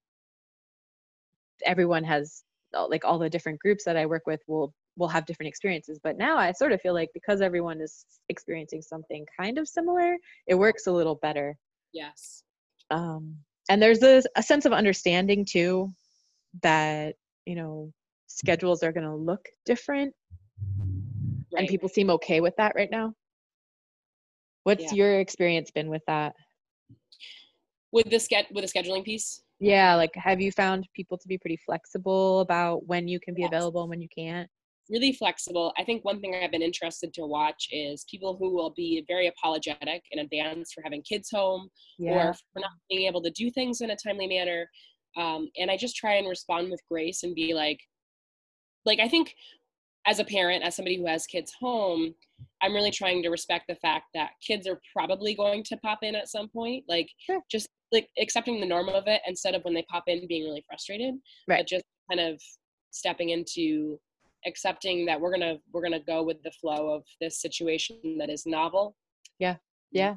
everyone 1.64 2.02
has 2.02 2.42
like 2.88 3.04
all 3.04 3.18
the 3.18 3.30
different 3.30 3.60
groups 3.60 3.84
that 3.84 3.96
I 3.96 4.06
work 4.06 4.22
with 4.26 4.40
will 4.48 4.74
will 4.96 5.08
have 5.08 5.26
different 5.26 5.48
experiences 5.48 5.98
but 6.02 6.16
now 6.16 6.36
i 6.36 6.52
sort 6.52 6.72
of 6.72 6.80
feel 6.80 6.94
like 6.94 7.10
because 7.14 7.40
everyone 7.40 7.80
is 7.80 8.06
experiencing 8.28 8.80
something 8.80 9.26
kind 9.38 9.58
of 9.58 9.66
similar 9.66 10.16
it 10.46 10.54
works 10.54 10.86
a 10.86 10.92
little 10.92 11.16
better. 11.16 11.56
Yes. 11.92 12.42
Um 12.90 13.36
and 13.68 13.82
there's 13.82 14.02
a, 14.02 14.22
a 14.36 14.42
sense 14.42 14.66
of 14.66 14.72
understanding 14.72 15.44
too 15.44 15.90
that 16.62 17.14
you 17.46 17.54
know 17.54 17.92
schedules 18.26 18.82
are 18.82 18.92
going 18.92 19.06
to 19.06 19.14
look 19.14 19.46
different. 19.64 20.14
Right. 21.52 21.60
and 21.60 21.68
people 21.68 21.88
seem 21.88 22.10
okay 22.10 22.40
with 22.40 22.54
that 22.56 22.72
right 22.74 22.90
now. 22.90 23.14
What's 24.64 24.84
yeah. 24.84 24.94
your 24.94 25.20
experience 25.20 25.70
been 25.70 25.88
with 25.88 26.02
that? 26.06 26.34
With 27.92 28.10
the 28.10 28.18
ske- 28.18 28.50
with 28.52 28.64
the 28.64 28.78
scheduling 28.78 29.04
piece? 29.04 29.42
Yeah 29.60 29.94
like 29.94 30.14
have 30.16 30.40
you 30.40 30.50
found 30.52 30.86
people 30.94 31.16
to 31.18 31.28
be 31.28 31.38
pretty 31.38 31.58
flexible 31.64 32.40
about 32.40 32.86
when 32.86 33.06
you 33.08 33.20
can 33.20 33.34
be 33.34 33.42
yes. 33.42 33.50
available 33.52 33.82
and 33.82 33.90
when 33.90 34.02
you 34.02 34.08
can't 34.14 34.50
really 34.90 35.12
flexible 35.12 35.72
i 35.78 35.84
think 35.84 36.04
one 36.04 36.20
thing 36.20 36.34
i've 36.34 36.50
been 36.50 36.62
interested 36.62 37.12
to 37.12 37.26
watch 37.26 37.68
is 37.70 38.04
people 38.10 38.36
who 38.38 38.54
will 38.54 38.72
be 38.76 39.04
very 39.08 39.26
apologetic 39.26 40.02
in 40.12 40.20
advance 40.20 40.72
for 40.72 40.82
having 40.82 41.02
kids 41.02 41.30
home 41.30 41.68
yeah. 41.98 42.28
or 42.28 42.32
for 42.52 42.60
not 42.60 42.70
being 42.88 43.06
able 43.06 43.22
to 43.22 43.30
do 43.30 43.50
things 43.50 43.80
in 43.80 43.90
a 43.90 43.96
timely 43.96 44.26
manner 44.26 44.68
um, 45.16 45.48
and 45.58 45.70
i 45.70 45.76
just 45.76 45.96
try 45.96 46.14
and 46.14 46.28
respond 46.28 46.70
with 46.70 46.80
grace 46.90 47.22
and 47.22 47.34
be 47.34 47.54
like 47.54 47.78
like 48.84 49.00
i 49.00 49.08
think 49.08 49.34
as 50.06 50.18
a 50.18 50.24
parent 50.24 50.62
as 50.62 50.76
somebody 50.76 50.98
who 50.98 51.06
has 51.06 51.26
kids 51.26 51.52
home 51.58 52.14
i'm 52.62 52.74
really 52.74 52.90
trying 52.90 53.22
to 53.22 53.30
respect 53.30 53.64
the 53.68 53.76
fact 53.76 54.04
that 54.12 54.30
kids 54.46 54.66
are 54.66 54.80
probably 54.94 55.34
going 55.34 55.62
to 55.62 55.76
pop 55.78 56.00
in 56.02 56.14
at 56.14 56.28
some 56.28 56.48
point 56.48 56.84
like 56.88 57.08
sure. 57.18 57.40
just 57.50 57.68
like 57.92 58.08
accepting 58.20 58.60
the 58.60 58.66
norm 58.66 58.88
of 58.88 59.04
it 59.06 59.22
instead 59.26 59.54
of 59.54 59.62
when 59.64 59.72
they 59.72 59.84
pop 59.90 60.04
in 60.08 60.26
being 60.28 60.44
really 60.44 60.64
frustrated 60.68 61.14
right. 61.48 61.60
but 61.60 61.68
just 61.68 61.84
kind 62.10 62.20
of 62.20 62.40
stepping 62.90 63.30
into 63.30 63.98
accepting 64.46 65.06
that 65.06 65.20
we're 65.20 65.32
gonna 65.32 65.56
we're 65.72 65.82
gonna 65.82 66.00
go 66.00 66.22
with 66.22 66.42
the 66.42 66.50
flow 66.52 66.94
of 66.94 67.04
this 67.20 67.40
situation 67.40 67.96
that 68.18 68.30
is 68.30 68.46
novel. 68.46 68.96
Yeah 69.38 69.54
mm. 69.54 69.58
yeah. 69.92 70.16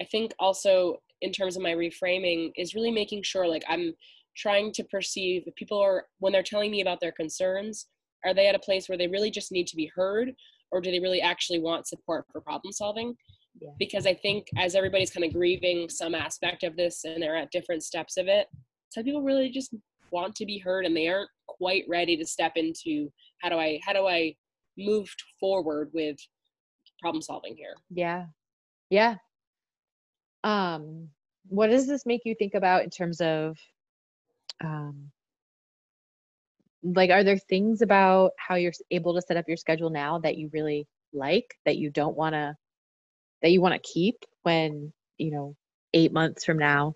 I 0.00 0.04
think 0.04 0.32
also 0.38 0.98
in 1.20 1.32
terms 1.32 1.56
of 1.56 1.62
my 1.62 1.72
reframing 1.72 2.52
is 2.56 2.74
really 2.74 2.92
making 2.92 3.20
sure 3.24 3.44
like 3.44 3.64
i'm 3.68 3.92
trying 4.36 4.70
to 4.70 4.84
perceive 4.84 5.42
if 5.46 5.54
people 5.56 5.80
are 5.80 6.04
when 6.20 6.32
they're 6.32 6.44
telling 6.44 6.70
me 6.70 6.80
about 6.80 7.00
their 7.00 7.10
concerns 7.10 7.88
are 8.24 8.32
they 8.32 8.46
at 8.46 8.54
a 8.54 8.60
place 8.60 8.88
where 8.88 8.98
they 8.98 9.08
really 9.08 9.30
just 9.30 9.52
need 9.52 9.66
to 9.66 9.76
be 9.76 9.90
heard 9.94 10.32
or 10.70 10.80
do 10.80 10.90
they 10.90 11.00
really 11.00 11.20
actually 11.20 11.58
want 11.58 11.86
support 11.86 12.26
for 12.30 12.40
problem 12.40 12.72
solving? 12.72 13.14
Yeah. 13.60 13.70
because 13.76 14.06
I 14.06 14.14
think 14.14 14.46
as 14.56 14.76
everybody's 14.76 15.10
kind 15.10 15.24
of 15.24 15.32
grieving 15.32 15.88
some 15.88 16.14
aspect 16.14 16.62
of 16.62 16.76
this 16.76 17.02
and 17.04 17.20
they're 17.20 17.34
at 17.34 17.50
different 17.50 17.82
steps 17.82 18.16
of 18.16 18.28
it, 18.28 18.46
some 18.90 19.02
people 19.02 19.22
really 19.22 19.50
just 19.50 19.74
want 20.12 20.36
to 20.36 20.46
be 20.46 20.58
heard 20.58 20.86
and 20.86 20.96
they 20.96 21.08
aren't 21.08 21.30
quite 21.48 21.84
ready 21.88 22.16
to 22.16 22.24
step 22.24 22.52
into 22.54 23.10
how 23.40 23.48
do 23.48 23.56
I 23.56 23.80
how 23.84 23.92
do 23.92 24.06
I 24.06 24.34
move 24.76 25.08
forward 25.40 25.90
with 25.92 26.18
problem 27.00 27.22
solving 27.22 27.56
here. 27.56 27.74
Yeah. 27.90 28.26
Yeah. 28.90 29.16
Um 30.44 31.08
what 31.48 31.68
does 31.68 31.86
this 31.86 32.04
make 32.04 32.22
you 32.24 32.34
think 32.38 32.54
about 32.54 32.84
in 32.84 32.90
terms 32.90 33.20
of 33.20 33.56
um 34.62 35.10
like 36.82 37.10
are 37.10 37.24
there 37.24 37.38
things 37.38 37.82
about 37.82 38.32
how 38.38 38.54
you're 38.54 38.72
able 38.90 39.14
to 39.14 39.22
set 39.22 39.36
up 39.36 39.46
your 39.48 39.56
schedule 39.56 39.90
now 39.90 40.18
that 40.18 40.36
you 40.36 40.50
really 40.52 40.86
like 41.12 41.54
that 41.64 41.76
you 41.76 41.90
don't 41.90 42.16
want 42.16 42.34
to 42.34 42.54
that 43.42 43.50
you 43.50 43.60
want 43.60 43.74
to 43.74 43.92
keep 43.92 44.16
when 44.42 44.92
you 45.16 45.30
know 45.30 45.56
eight 45.94 46.12
months 46.12 46.44
from 46.44 46.58
now 46.58 46.94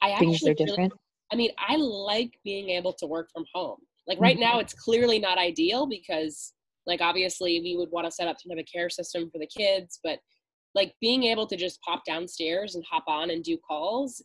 I 0.00 0.18
things 0.18 0.42
are 0.46 0.54
different 0.54 0.92
really, 0.92 1.00
i 1.32 1.36
mean 1.36 1.50
i 1.58 1.76
like 1.76 2.38
being 2.44 2.70
able 2.70 2.94
to 2.94 3.06
work 3.06 3.28
from 3.32 3.44
home 3.54 3.78
like 4.08 4.18
right 4.20 4.36
mm-hmm. 4.36 4.44
now 4.44 4.58
it's 4.58 4.74
clearly 4.74 5.18
not 5.18 5.38
ideal 5.38 5.86
because 5.86 6.52
like 6.86 7.00
obviously 7.00 7.60
we 7.62 7.76
would 7.76 7.90
want 7.90 8.06
to 8.06 8.10
set 8.10 8.26
up 8.26 8.36
some 8.40 8.50
type 8.50 8.58
of 8.58 8.72
care 8.72 8.90
system 8.90 9.30
for 9.30 9.38
the 9.38 9.46
kids 9.46 10.00
but 10.02 10.18
like 10.74 10.94
being 11.00 11.24
able 11.24 11.46
to 11.46 11.56
just 11.56 11.80
pop 11.82 12.04
downstairs 12.04 12.74
and 12.74 12.84
hop 12.90 13.04
on 13.06 13.30
and 13.30 13.44
do 13.44 13.56
calls 13.56 14.22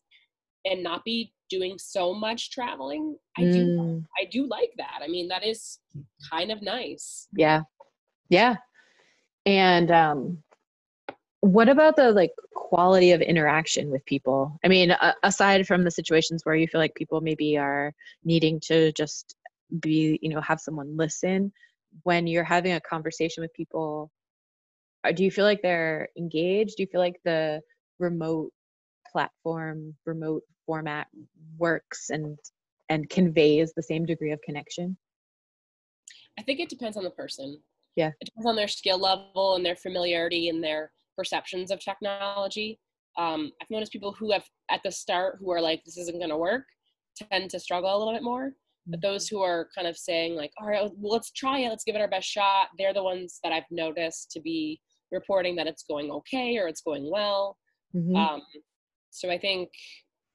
and 0.65 0.81
not 0.81 1.03
be 1.03 1.33
doing 1.49 1.77
so 1.77 2.13
much 2.13 2.51
traveling 2.51 3.15
i 3.37 3.41
mm. 3.41 3.53
do 3.53 4.03
i 4.19 4.25
do 4.31 4.47
like 4.47 4.71
that. 4.77 4.99
I 5.03 5.07
mean 5.07 5.27
that 5.27 5.45
is 5.45 5.79
kind 6.31 6.51
of 6.51 6.61
nice. 6.61 7.27
Yeah. 7.35 7.61
Yeah. 8.29 8.55
And 9.45 9.91
um 9.91 10.43
what 11.41 11.67
about 11.67 11.97
the 11.97 12.11
like 12.11 12.31
quality 12.53 13.11
of 13.11 13.21
interaction 13.21 13.91
with 13.91 14.05
people? 14.05 14.57
I 14.63 14.67
mean 14.69 14.91
uh, 14.91 15.13
aside 15.23 15.67
from 15.67 15.83
the 15.83 15.91
situations 15.91 16.41
where 16.43 16.55
you 16.55 16.67
feel 16.67 16.79
like 16.79 16.95
people 16.95 17.21
maybe 17.21 17.57
are 17.57 17.93
needing 18.23 18.59
to 18.61 18.91
just 18.93 19.35
be 19.79 20.19
you 20.21 20.29
know 20.29 20.41
have 20.41 20.59
someone 20.59 20.95
listen 20.95 21.51
when 22.03 22.27
you're 22.27 22.43
having 22.43 22.73
a 22.73 22.81
conversation 22.81 23.41
with 23.41 23.53
people. 23.53 24.11
Uh, 25.03 25.11
do 25.11 25.23
you 25.23 25.31
feel 25.31 25.45
like 25.45 25.61
they're 25.61 26.07
engaged? 26.17 26.77
Do 26.77 26.83
you 26.83 26.87
feel 26.87 27.01
like 27.01 27.19
the 27.25 27.61
remote 27.99 28.51
platform 29.11 29.95
remote 30.05 30.43
format 30.65 31.07
works 31.57 32.09
and 32.09 32.37
and 32.89 33.09
conveys 33.09 33.73
the 33.73 33.83
same 33.83 34.05
degree 34.05 34.31
of 34.31 34.41
connection? 34.41 34.97
I 36.37 36.41
think 36.41 36.59
it 36.59 36.69
depends 36.69 36.97
on 36.97 37.03
the 37.03 37.09
person. 37.11 37.61
Yeah. 37.95 38.11
It 38.19 38.25
depends 38.25 38.47
on 38.47 38.55
their 38.55 38.67
skill 38.67 38.99
level 38.99 39.55
and 39.55 39.65
their 39.65 39.75
familiarity 39.75 40.49
and 40.49 40.63
their 40.63 40.91
perceptions 41.15 41.71
of 41.71 41.79
technology. 41.79 42.79
Um, 43.17 43.51
I've 43.61 43.69
noticed 43.69 43.91
people 43.91 44.13
who 44.13 44.31
have 44.31 44.43
at 44.71 44.81
the 44.83 44.91
start 44.91 45.37
who 45.39 45.51
are 45.51 45.61
like, 45.61 45.83
this 45.85 45.97
isn't 45.97 46.17
going 46.17 46.31
to 46.31 46.37
work, 46.37 46.65
tend 47.31 47.51
to 47.51 47.59
struggle 47.59 47.95
a 47.95 47.97
little 47.97 48.13
bit 48.13 48.23
more. 48.23 48.53
But 48.85 49.01
those 49.01 49.27
who 49.27 49.41
are 49.41 49.69
kind 49.75 49.87
of 49.87 49.97
saying 49.97 50.35
like, 50.35 50.51
all 50.59 50.67
right, 50.67 50.83
well, 50.97 51.13
let's 51.13 51.31
try 51.31 51.59
it, 51.59 51.69
let's 51.69 51.83
give 51.83 51.95
it 51.95 52.01
our 52.01 52.07
best 52.07 52.27
shot. 52.27 52.67
They're 52.77 52.93
the 52.93 53.03
ones 53.03 53.39
that 53.43 53.53
I've 53.53 53.69
noticed 53.71 54.31
to 54.31 54.41
be 54.41 54.79
reporting 55.11 55.55
that 55.55 55.67
it's 55.67 55.83
going 55.83 56.11
okay 56.11 56.57
or 56.57 56.67
it's 56.67 56.81
going 56.81 57.09
well. 57.09 57.57
Mm-hmm. 57.95 58.15
Um, 58.15 58.41
so 59.11 59.29
I 59.29 59.37
think 59.37 59.69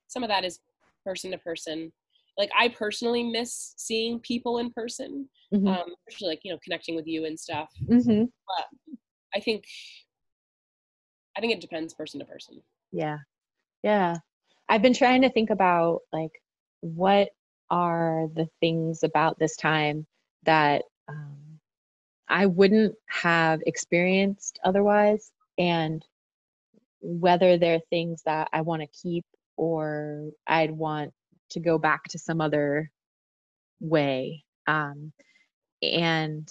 some 0.06 0.22
of 0.22 0.28
that 0.28 0.44
is 0.44 0.60
person 1.04 1.30
to 1.32 1.38
person. 1.38 1.92
Like 2.38 2.50
I 2.58 2.68
personally 2.68 3.24
miss 3.24 3.74
seeing 3.76 4.20
people 4.20 4.58
in 4.58 4.70
person, 4.70 5.28
mm-hmm. 5.52 5.66
um, 5.66 5.86
especially 6.08 6.28
like 6.28 6.40
you 6.44 6.52
know 6.52 6.58
connecting 6.62 6.94
with 6.94 7.06
you 7.06 7.24
and 7.24 7.38
stuff. 7.38 7.68
Mm-hmm. 7.88 8.24
But 8.24 8.96
I 9.34 9.40
think 9.40 9.64
I 11.36 11.40
think 11.40 11.52
it 11.52 11.60
depends 11.60 11.94
person 11.94 12.20
to 12.20 12.26
person. 12.26 12.62
Yeah. 12.92 13.18
Yeah. 13.82 14.16
I've 14.68 14.82
been 14.82 14.94
trying 14.94 15.22
to 15.22 15.30
think 15.30 15.50
about 15.50 16.00
like 16.12 16.32
what 16.80 17.28
are 17.70 18.28
the 18.34 18.48
things 18.60 19.02
about 19.02 19.38
this 19.38 19.56
time 19.56 20.06
that 20.44 20.84
um, 21.08 21.60
I 22.28 22.46
wouldn't 22.46 22.94
have 23.08 23.60
experienced 23.66 24.58
otherwise 24.64 25.30
and 25.58 26.04
whether 27.00 27.58
they're 27.58 27.80
things 27.90 28.22
that 28.26 28.48
I 28.52 28.62
want 28.62 28.82
to 28.82 28.88
keep 29.02 29.24
or 29.56 30.30
I'd 30.46 30.70
want 30.70 31.12
to 31.50 31.60
go 31.60 31.78
back 31.78 32.04
to 32.10 32.18
some 32.18 32.40
other 32.40 32.90
way. 33.80 34.44
Um, 34.66 35.12
and 35.82 36.48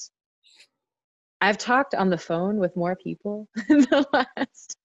I've 1.41 1.57
talked 1.57 1.93
on 1.93 2.09
the 2.09 2.17
phone 2.17 2.57
with 2.57 2.75
more 2.75 2.95
people 2.95 3.47
in 3.69 3.79
the 3.81 4.05
last 4.13 4.77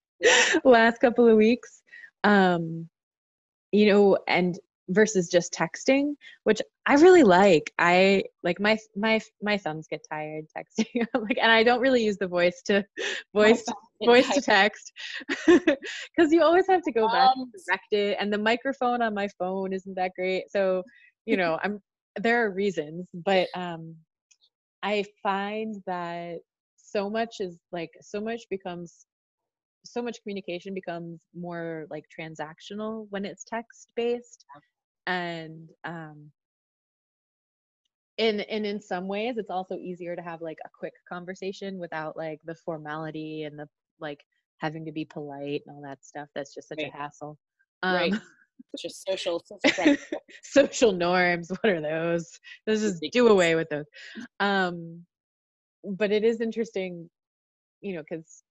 last 0.64 1.00
couple 1.00 1.28
of 1.28 1.36
weeks. 1.36 1.82
Um, 2.24 2.88
you 3.72 3.86
know, 3.86 4.18
and 4.28 4.58
versus 4.88 5.28
just 5.28 5.52
texting, 5.52 6.14
which 6.44 6.60
I 6.86 6.94
really 6.94 7.22
like. 7.22 7.72
I 7.78 8.24
like 8.42 8.60
my 8.60 8.78
my 8.96 9.20
my 9.40 9.56
thumbs 9.58 9.86
get 9.88 10.04
tired 10.10 10.44
texting. 10.56 11.06
like, 11.14 11.38
and 11.40 11.50
I 11.50 11.62
don't 11.62 11.80
really 11.80 12.04
use 12.04 12.16
the 12.18 12.28
voice 12.28 12.62
to 12.66 12.84
voice 13.34 13.64
voice 14.04 14.28
to 14.30 14.40
text 14.40 14.92
because 15.46 16.32
you 16.32 16.42
always 16.42 16.66
have 16.66 16.82
to 16.82 16.92
go 16.92 17.08
back 17.08 17.30
and 17.36 17.52
direct 17.66 17.92
it, 17.92 18.16
and 18.20 18.32
the 18.32 18.38
microphone 18.38 19.02
on 19.02 19.14
my 19.14 19.28
phone 19.38 19.72
isn't 19.72 19.94
that 19.94 20.12
great. 20.16 20.50
So, 20.50 20.82
you 21.26 21.36
know, 21.36 21.58
I'm 21.62 21.80
there 22.16 22.44
are 22.44 22.50
reasons, 22.50 23.08
but 23.12 23.48
um, 23.54 23.94
I 24.82 25.04
find 25.22 25.76
that 25.86 26.38
so 26.76 27.08
much 27.08 27.36
is 27.40 27.58
like 27.70 27.90
so 28.00 28.20
much 28.20 28.42
becomes 28.50 29.06
so 29.84 30.02
much 30.02 30.22
communication 30.22 30.74
becomes 30.74 31.20
more 31.34 31.86
like 31.90 32.04
transactional 32.16 33.06
when 33.10 33.24
it's 33.24 33.44
text 33.44 33.88
based 33.96 34.44
and 35.06 35.68
um 35.84 36.30
and 38.18 38.42
and 38.42 38.64
in 38.64 38.80
some 38.80 39.08
ways 39.08 39.36
it's 39.38 39.50
also 39.50 39.76
easier 39.76 40.14
to 40.14 40.22
have 40.22 40.40
like 40.40 40.58
a 40.64 40.68
quick 40.78 40.92
conversation 41.08 41.78
without 41.78 42.16
like 42.16 42.40
the 42.44 42.54
formality 42.54 43.44
and 43.44 43.58
the 43.58 43.66
like 44.00 44.20
having 44.58 44.84
to 44.84 44.92
be 44.92 45.04
polite 45.04 45.62
and 45.66 45.74
all 45.74 45.82
that 45.82 46.04
stuff. 46.04 46.28
That's 46.34 46.54
just 46.54 46.68
such 46.68 46.78
right. 46.78 46.92
a 46.94 46.96
hassle 46.96 47.36
um, 47.82 47.94
right 47.94 48.14
just 48.78 49.04
social 49.06 49.44
social, 49.66 49.96
social 50.42 50.92
norms. 50.92 51.50
What 51.50 51.72
are 51.72 51.80
those? 51.80 52.38
Let's 52.66 52.80
just 52.80 53.04
do 53.12 53.28
away 53.28 53.54
with 53.54 53.68
those. 53.68 53.86
Um 54.40 55.04
but 55.84 56.12
it 56.12 56.22
is 56.22 56.40
interesting 56.40 57.10
you 57.80 57.94
know 57.94 58.02
because 58.08 58.44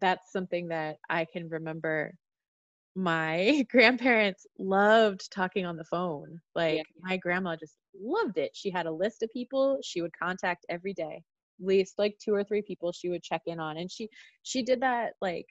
that's 0.00 0.32
something 0.32 0.68
that 0.68 0.96
i 1.08 1.24
can 1.24 1.48
remember 1.48 2.14
my 2.94 3.64
grandparents 3.70 4.46
loved 4.58 5.30
talking 5.32 5.66
on 5.66 5.76
the 5.76 5.84
phone. 5.84 6.40
Like 6.54 6.78
yeah. 6.78 6.82
my 7.00 7.16
grandma 7.16 7.56
just 7.56 7.76
loved 8.00 8.38
it. 8.38 8.50
She 8.54 8.70
had 8.70 8.86
a 8.86 8.92
list 8.92 9.22
of 9.22 9.30
people 9.32 9.78
she 9.82 10.02
would 10.02 10.16
contact 10.20 10.66
every 10.68 10.94
day. 10.94 11.22
At 11.60 11.66
least 11.66 11.94
like 11.98 12.16
two 12.22 12.34
or 12.34 12.44
three 12.44 12.62
people 12.62 12.92
she 12.92 13.10
would 13.10 13.22
check 13.22 13.42
in 13.46 13.60
on. 13.60 13.76
And 13.76 13.90
she 13.90 14.08
she 14.42 14.62
did 14.62 14.80
that 14.80 15.12
like 15.20 15.46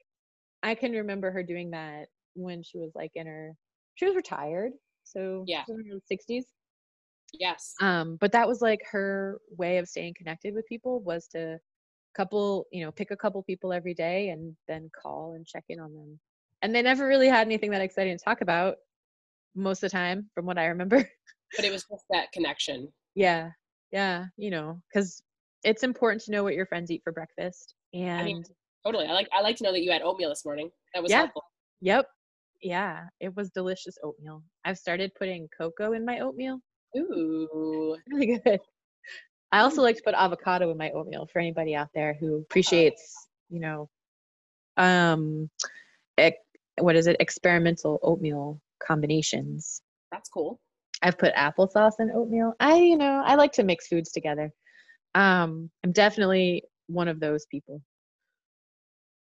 I 0.63 0.75
can 0.75 0.91
remember 0.91 1.31
her 1.31 1.43
doing 1.43 1.72
that 1.72 2.08
when 2.34 2.63
she 2.63 2.77
was 2.77 2.91
like 2.96 3.12
in 3.15 3.27
her 3.27 3.53
she 3.96 4.05
was 4.05 4.15
retired. 4.15 4.72
So 5.03 5.43
yeah. 5.48 5.63
in 5.67 5.86
her 5.91 6.00
60s. 6.12 6.43
Yes. 7.34 7.74
Um 7.79 8.17
but 8.19 8.31
that 8.31 8.48
was 8.48 8.62
like 8.62 8.81
her 8.91 9.39
way 9.58 9.77
of 9.77 9.88
staying 9.88 10.15
connected 10.17 10.53
with 10.53 10.67
people 10.67 11.00
was 11.01 11.27
to 11.29 11.60
couple, 12.19 12.67
you 12.73 12.83
know, 12.83 12.91
pick 12.91 13.11
a 13.11 13.15
couple 13.15 13.41
people 13.43 13.71
every 13.71 13.93
day 13.93 14.29
and 14.29 14.53
then 14.67 14.89
call 15.01 15.35
and 15.35 15.47
check 15.47 15.63
in 15.69 15.79
on 15.79 15.93
them. 15.93 16.19
And 16.61 16.75
they 16.75 16.81
never 16.81 17.07
really 17.07 17.29
had 17.29 17.47
anything 17.47 17.71
that 17.71 17.81
exciting 17.81 18.17
to 18.17 18.23
talk 18.23 18.41
about 18.41 18.75
most 19.55 19.81
of 19.81 19.89
the 19.89 19.97
time 19.97 20.29
from 20.35 20.45
what 20.45 20.57
i 20.57 20.65
remember. 20.65 21.09
But 21.55 21.65
it 21.65 21.71
was 21.71 21.83
just 21.89 22.03
that 22.11 22.31
connection. 22.31 22.89
Yeah. 23.15 23.49
Yeah 23.91 24.25
you 24.38 24.51
know 24.51 24.81
because 24.88 25.23
it's 25.63 25.83
important 25.83 26.21
to 26.23 26.32
know 26.32 26.43
what 26.43 26.53
your 26.53 26.65
friends 26.67 26.91
eat 26.91 27.01
for 27.03 27.12
breakfast 27.12 27.73
and 27.93 28.21
I 28.21 28.23
mean, 28.23 28.43
totally 28.86 29.08
i 29.08 29.13
like 29.13 29.27
i 29.34 29.41
like 29.41 29.58
to 29.58 29.63
know 29.63 29.73
that 29.73 29.82
you 29.82 29.91
had 29.91 30.01
oatmeal 30.01 30.29
this 30.29 30.45
morning. 30.45 30.69
That 30.93 31.01
was 31.01 31.12
yeah. 31.12 31.19
helpful. 31.19 31.43
Yep. 31.82 32.05
Yeah 32.62 33.05
it 33.19 33.36
was 33.36 33.49
delicious 33.49 33.95
oatmeal. 34.03 34.43
I've 34.65 34.77
started 34.77 35.15
putting 35.17 35.47
cocoa 35.58 35.93
in 35.93 36.05
my 36.05 36.19
oatmeal. 36.19 36.60
Ooh. 36.97 37.97
Really 38.12 38.39
good 38.43 38.60
i 39.51 39.59
also 39.59 39.81
like 39.81 39.95
to 39.95 40.03
put 40.03 40.13
avocado 40.15 40.71
in 40.71 40.77
my 40.77 40.91
oatmeal 40.91 41.27
for 41.31 41.39
anybody 41.39 41.75
out 41.75 41.89
there 41.93 42.15
who 42.19 42.38
appreciates 42.38 43.27
you 43.49 43.59
know 43.59 43.89
um 44.77 45.49
what 46.81 46.95
is 46.95 47.07
it? 47.07 47.17
Experimental 47.19 47.99
oatmeal 48.03 48.59
combinations. 48.85 49.81
That's 50.12 50.29
cool. 50.29 50.59
I've 51.01 51.17
put 51.17 51.33
applesauce 51.35 51.93
in 51.99 52.12
oatmeal. 52.13 52.53
I 52.59 52.75
you 52.75 52.97
know 52.97 53.23
i 53.25 53.35
like 53.35 53.53
to 53.53 53.63
mix 53.63 53.88
foods 53.88 54.12
together. 54.12 54.51
Um 55.15 55.69
i'm 55.83 55.91
definitely 55.91 56.63
one 56.88 57.07
of 57.07 57.19
those 57.19 57.45
people. 57.45 57.81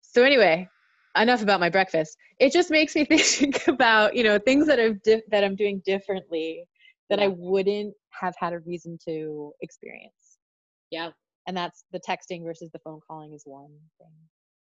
So 0.01 0.23
anyway 0.23 0.67
enough 1.17 1.41
about 1.41 1.59
my 1.59 1.69
breakfast. 1.69 2.15
It 2.39 2.53
just 2.53 2.69
makes 2.69 2.95
me 2.95 3.05
think 3.05 3.67
about 3.67 4.15
you 4.15 4.23
know 4.23 4.39
things 4.39 4.67
that 4.67 4.79
i've 4.79 5.01
di- 5.03 5.23
that 5.29 5.43
i'm 5.43 5.55
doing 5.55 5.81
differently 5.85 6.65
that 7.09 7.19
i 7.19 7.27
wouldn't 7.27 7.93
have 8.11 8.35
had 8.39 8.53
a 8.53 8.59
reason 8.59 8.97
to 9.05 9.51
experience. 9.61 10.37
Yeah. 10.91 11.09
And 11.47 11.55
that's 11.55 11.85
the 11.93 11.99
texting 11.99 12.43
versus 12.43 12.69
the 12.73 12.79
phone 12.79 12.99
calling 13.07 13.33
is 13.33 13.43
one 13.45 13.71
thing. 13.99 14.11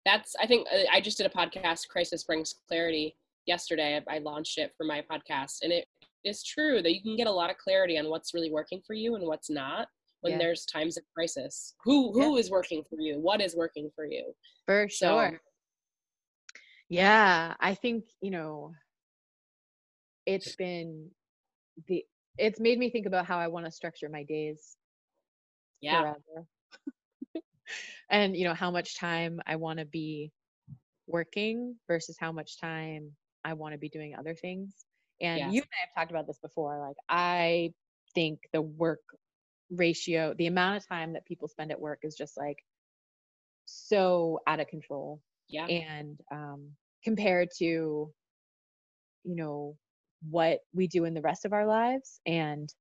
That's 0.05 0.35
i 0.41 0.45
think 0.45 0.67
uh, 0.73 0.83
i 0.91 1.01
just 1.01 1.17
did 1.17 1.25
a 1.25 1.29
podcast 1.29 1.87
crisis 1.89 2.23
brings 2.23 2.55
clarity 2.67 3.15
yesterday 3.47 4.01
I, 4.07 4.19
launched 4.19 4.57
it 4.57 4.71
for 4.77 4.85
my 4.85 5.03
podcast 5.11 5.57
and 5.61 5.71
it 5.71 5.85
is 6.23 6.43
true 6.43 6.81
that 6.81 6.93
you 6.93 7.01
can 7.01 7.15
get 7.15 7.27
a 7.27 7.31
lot 7.31 7.49
of 7.51 7.57
clarity 7.57 7.97
on 7.97 8.09
what's 8.09 8.33
really 8.33 8.51
working 8.51 8.81
for 8.85 8.93
you 8.93 9.15
and 9.15 9.25
what's 9.25 9.49
not 9.49 9.87
when 10.21 10.33
yeah. 10.33 10.39
there's 10.39 10.65
times 10.65 10.97
of 10.97 11.03
crisis. 11.13 11.75
Who 11.83 12.11
who 12.13 12.33
yeah. 12.33 12.39
is 12.39 12.49
working 12.49 12.83
for 12.89 12.99
you? 12.99 13.19
What 13.19 13.41
is 13.41 13.55
working 13.55 13.91
for 13.95 14.05
you? 14.05 14.33
For 14.65 14.87
sure. 14.89 15.31
So, 15.31 15.37
yeah 16.89 17.53
i 17.59 17.73
think 17.73 18.03
you 18.21 18.31
know 18.31 18.71
it's 20.25 20.55
been 20.55 21.09
the 21.87 22.03
it's 22.37 22.59
made 22.59 22.77
me 22.77 22.89
think 22.89 23.05
about 23.05 23.25
how 23.25 23.37
i 23.37 23.47
want 23.47 23.65
to 23.65 23.71
structure 23.71 24.09
my 24.09 24.23
days 24.23 24.77
yeah. 25.81 26.01
forever. 26.01 26.47
And 28.09 28.37
you 28.37 28.43
know 28.43 28.53
how 28.53 28.69
much 28.69 28.97
time 28.97 29.41
i 29.47 29.55
want 29.55 29.79
to 29.79 29.85
be 29.85 30.31
working 31.07 31.75
versus 31.87 32.15
how 32.19 32.31
much 32.31 32.59
time 32.59 33.11
i 33.43 33.53
want 33.53 33.73
to 33.73 33.79
be 33.79 33.89
doing 33.89 34.15
other 34.15 34.35
things. 34.35 34.73
And 35.19 35.39
yes. 35.39 35.53
you 35.53 35.61
and 35.61 35.69
i 35.73 35.81
have 35.87 35.95
talked 35.95 36.11
about 36.11 36.27
this 36.27 36.37
before 36.39 36.79
like 36.87 36.97
i 37.09 37.73
think 38.13 38.41
the 38.53 38.61
work 38.61 39.01
ratio 39.71 40.35
the 40.37 40.45
amount 40.45 40.77
of 40.77 40.87
time 40.87 41.13
that 41.13 41.25
people 41.25 41.47
spend 41.47 41.71
at 41.71 41.79
work 41.79 41.99
is 42.03 42.15
just 42.15 42.37
like 42.37 42.57
so 43.65 44.39
out 44.45 44.59
of 44.59 44.67
control. 44.67 45.19
Yeah. 45.49 45.65
And 45.65 46.19
um 46.31 46.69
compared 47.03 47.49
to 47.57 47.65
you 49.23 49.35
know 49.35 49.77
what 50.29 50.59
we 50.73 50.87
do 50.87 51.05
in 51.05 51.13
the 51.13 51.21
rest 51.21 51.45
of 51.45 51.53
our 51.53 51.65
lives 51.65 52.19
and 52.25 52.73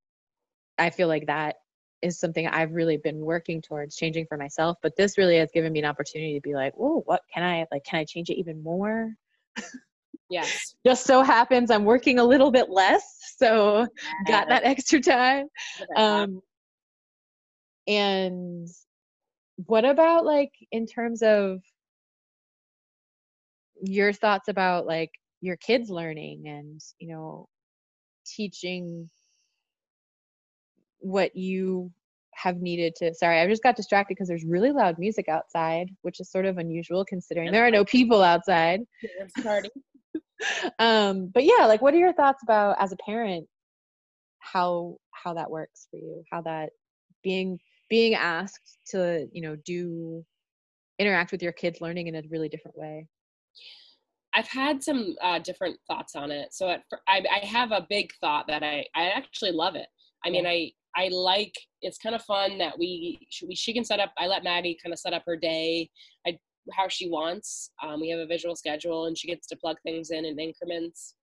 i 0.78 0.90
feel 0.90 1.08
like 1.08 1.26
that 1.26 1.56
is 2.04 2.20
something 2.20 2.46
I've 2.46 2.72
really 2.72 2.98
been 2.98 3.20
working 3.20 3.62
towards 3.62 3.96
changing 3.96 4.26
for 4.26 4.36
myself. 4.36 4.76
But 4.82 4.94
this 4.94 5.16
really 5.16 5.38
has 5.38 5.50
given 5.52 5.72
me 5.72 5.78
an 5.78 5.86
opportunity 5.86 6.34
to 6.34 6.40
be 6.42 6.54
like, 6.54 6.74
oh, 6.78 7.02
what 7.06 7.22
can 7.32 7.42
I 7.42 7.66
like? 7.72 7.84
Can 7.84 7.98
I 7.98 8.04
change 8.04 8.28
it 8.28 8.38
even 8.38 8.62
more? 8.62 9.14
Yes. 10.28 10.74
Just 10.86 11.06
so 11.06 11.22
happens 11.22 11.70
I'm 11.70 11.84
working 11.84 12.18
a 12.18 12.24
little 12.24 12.50
bit 12.50 12.68
less, 12.68 13.02
so 13.38 13.80
yeah. 13.80 13.86
got 14.26 14.48
that 14.48 14.64
extra 14.64 15.00
time. 15.00 15.46
Um, 15.96 16.40
and 17.86 18.68
what 19.66 19.84
about 19.84 20.24
like 20.24 20.52
in 20.72 20.86
terms 20.86 21.22
of 21.22 21.60
your 23.82 24.12
thoughts 24.12 24.48
about 24.48 24.86
like 24.86 25.10
your 25.44 25.56
kids 25.56 25.90
learning 25.90 26.44
and 26.46 26.80
you 26.98 27.08
know 27.08 27.48
teaching 28.26 29.08
what 31.00 31.36
you 31.36 31.90
have 32.34 32.56
needed 32.56 32.94
to 32.96 33.14
sorry 33.14 33.38
i 33.38 33.46
just 33.46 33.62
got 33.62 33.76
distracted 33.76 34.14
because 34.14 34.26
there's 34.26 34.44
really 34.44 34.72
loud 34.72 34.98
music 34.98 35.28
outside 35.28 35.88
which 36.02 36.18
is 36.18 36.30
sort 36.30 36.46
of 36.46 36.58
unusual 36.58 37.04
considering 37.04 37.52
there 37.52 37.66
are 37.66 37.70
no 37.70 37.84
people 37.84 38.22
outside. 38.22 38.80
Um 40.78 41.30
but 41.32 41.44
yeah 41.44 41.66
like 41.66 41.80
what 41.80 41.94
are 41.94 41.98
your 41.98 42.12
thoughts 42.12 42.42
about 42.42 42.76
as 42.78 42.92
a 42.92 42.96
parent 42.96 43.46
how 44.44 44.96
how 45.10 45.34
that 45.34 45.50
works 45.50 45.88
for 45.90 45.96
you? 45.96 46.22
How 46.30 46.42
that 46.42 46.70
being 47.22 47.58
being 47.88 48.14
asked 48.14 48.78
to 48.88 49.26
you 49.32 49.42
know 49.42 49.56
do 49.64 50.24
interact 50.98 51.32
with 51.32 51.42
your 51.42 51.52
kids 51.52 51.80
learning 51.80 52.06
in 52.06 52.14
a 52.14 52.22
really 52.30 52.48
different 52.48 52.76
way 52.76 53.08
I've 54.34 54.48
had 54.48 54.82
some 54.82 55.14
uh, 55.22 55.38
different 55.38 55.78
thoughts 55.86 56.16
on 56.16 56.30
it. 56.30 56.52
So 56.52 56.68
at, 56.68 56.82
I, 57.08 57.24
I 57.32 57.44
have 57.46 57.70
a 57.72 57.86
big 57.88 58.10
thought 58.20 58.46
that 58.48 58.62
I, 58.62 58.84
I 58.94 59.10
actually 59.10 59.52
love 59.52 59.76
it. 59.76 59.86
I 60.24 60.30
mean, 60.30 60.46
I, 60.46 60.72
I 60.96 61.08
like 61.08 61.54
it's 61.82 61.98
kind 61.98 62.14
of 62.14 62.22
fun 62.22 62.58
that 62.58 62.78
we 62.78 63.26
she, 63.30 63.46
we, 63.46 63.54
she 63.54 63.72
can 63.72 63.84
set 63.84 64.00
up. 64.00 64.12
I 64.18 64.26
let 64.26 64.44
Maddie 64.44 64.78
kind 64.82 64.92
of 64.92 64.98
set 64.98 65.12
up 65.12 65.22
her 65.26 65.36
day 65.36 65.90
I, 66.26 66.38
how 66.72 66.88
she 66.88 67.08
wants. 67.08 67.70
Um, 67.82 68.00
we 68.00 68.08
have 68.10 68.20
a 68.20 68.26
visual 68.26 68.56
schedule, 68.56 69.06
and 69.06 69.16
she 69.18 69.28
gets 69.28 69.46
to 69.48 69.56
plug 69.56 69.76
things 69.82 70.10
in 70.10 70.24
in 70.24 70.38
increments. 70.38 71.14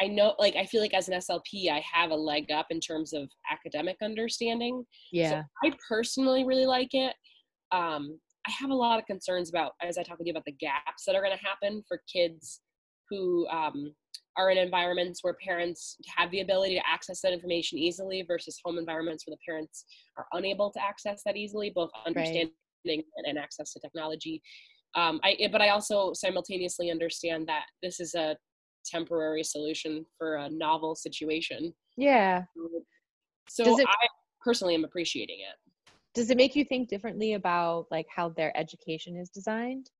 I 0.00 0.06
know, 0.06 0.34
like, 0.38 0.54
I 0.54 0.64
feel 0.64 0.80
like 0.80 0.94
as 0.94 1.08
an 1.08 1.18
SLP, 1.18 1.70
I 1.72 1.82
have 1.92 2.12
a 2.12 2.14
leg 2.14 2.52
up 2.52 2.66
in 2.70 2.78
terms 2.78 3.12
of 3.12 3.28
academic 3.50 3.96
understanding. 4.00 4.84
Yeah. 5.10 5.30
So 5.30 5.42
I 5.64 5.72
personally 5.88 6.44
really 6.44 6.66
like 6.66 6.90
it. 6.92 7.14
um, 7.72 8.18
I 8.48 8.50
have 8.52 8.70
a 8.70 8.74
lot 8.74 8.98
of 8.98 9.04
concerns 9.04 9.50
about, 9.50 9.72
as 9.82 9.98
I 9.98 10.02
talk 10.02 10.18
with 10.18 10.26
you 10.26 10.32
about 10.32 10.46
the 10.46 10.52
gaps 10.52 11.04
that 11.06 11.14
are 11.14 11.22
going 11.22 11.36
to 11.36 11.44
happen 11.44 11.82
for 11.86 12.00
kids 12.10 12.60
who 13.10 13.46
um, 13.48 13.92
are 14.38 14.50
in 14.50 14.56
environments 14.56 15.22
where 15.22 15.36
parents 15.44 15.96
have 16.16 16.30
the 16.30 16.40
ability 16.40 16.74
to 16.74 16.82
access 16.88 17.20
that 17.20 17.32
information 17.32 17.76
easily 17.76 18.24
versus 18.26 18.58
home 18.64 18.78
environments 18.78 19.26
where 19.26 19.34
the 19.36 19.40
parents 19.46 19.84
are 20.16 20.26
unable 20.32 20.70
to 20.70 20.82
access 20.82 21.22
that 21.26 21.36
easily, 21.36 21.70
both 21.74 21.90
understanding 22.06 22.50
right. 22.86 23.04
and 23.24 23.38
access 23.38 23.72
to 23.72 23.80
technology. 23.80 24.40
Um, 24.94 25.20
I, 25.22 25.48
but 25.52 25.60
I 25.60 25.68
also 25.68 26.14
simultaneously 26.14 26.90
understand 26.90 27.46
that 27.48 27.64
this 27.82 28.00
is 28.00 28.14
a 28.14 28.36
temporary 28.86 29.44
solution 29.44 30.06
for 30.16 30.36
a 30.36 30.48
novel 30.48 30.94
situation. 30.94 31.74
Yeah. 31.98 32.44
So 33.50 33.78
it, 33.78 33.86
I 33.86 34.06
personally 34.42 34.74
am 34.74 34.84
appreciating 34.84 35.40
it. 35.40 35.67
Does 36.14 36.30
it 36.30 36.36
make 36.36 36.56
you 36.56 36.64
think 36.64 36.88
differently 36.88 37.34
about 37.34 37.86
like 37.90 38.06
how 38.14 38.30
their 38.30 38.56
education 38.56 39.16
is 39.16 39.28
designed? 39.28 39.90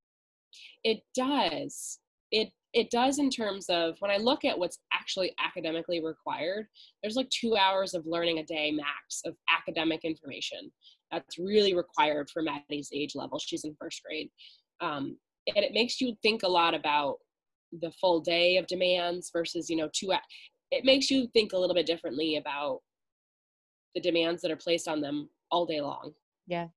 It 0.84 1.00
does. 1.14 1.98
It 2.30 2.50
it 2.74 2.90
does 2.90 3.18
in 3.18 3.30
terms 3.30 3.66
of 3.70 3.96
when 4.00 4.10
I 4.10 4.18
look 4.18 4.44
at 4.44 4.58
what's 4.58 4.78
actually 4.92 5.32
academically 5.42 6.04
required, 6.04 6.66
there's 7.02 7.16
like 7.16 7.28
two 7.30 7.56
hours 7.56 7.94
of 7.94 8.04
learning 8.06 8.38
a 8.38 8.44
day 8.44 8.70
max 8.70 9.22
of 9.24 9.34
academic 9.50 10.04
information. 10.04 10.70
That's 11.10 11.38
really 11.38 11.74
required 11.74 12.28
for 12.30 12.42
Maddie's 12.42 12.90
age 12.92 13.14
level. 13.14 13.38
She's 13.38 13.64
in 13.64 13.74
first 13.80 14.02
grade. 14.02 14.28
Um, 14.80 15.16
and 15.56 15.64
it 15.64 15.72
makes 15.72 16.00
you 16.00 16.14
think 16.20 16.42
a 16.42 16.48
lot 16.48 16.74
about 16.74 17.16
the 17.80 17.90
full 17.92 18.20
day 18.20 18.58
of 18.58 18.66
demands 18.66 19.30
versus, 19.32 19.70
you 19.70 19.76
know, 19.76 19.88
two, 19.94 20.12
it 20.70 20.84
makes 20.84 21.10
you 21.10 21.26
think 21.32 21.54
a 21.54 21.58
little 21.58 21.74
bit 21.74 21.86
differently 21.86 22.36
about 22.36 22.80
the 23.94 24.00
demands 24.00 24.42
that 24.42 24.50
are 24.50 24.56
placed 24.56 24.88
on 24.88 25.00
them 25.00 25.30
all 25.50 25.66
day 25.66 25.80
long. 25.80 26.12
Yeah. 26.46 26.68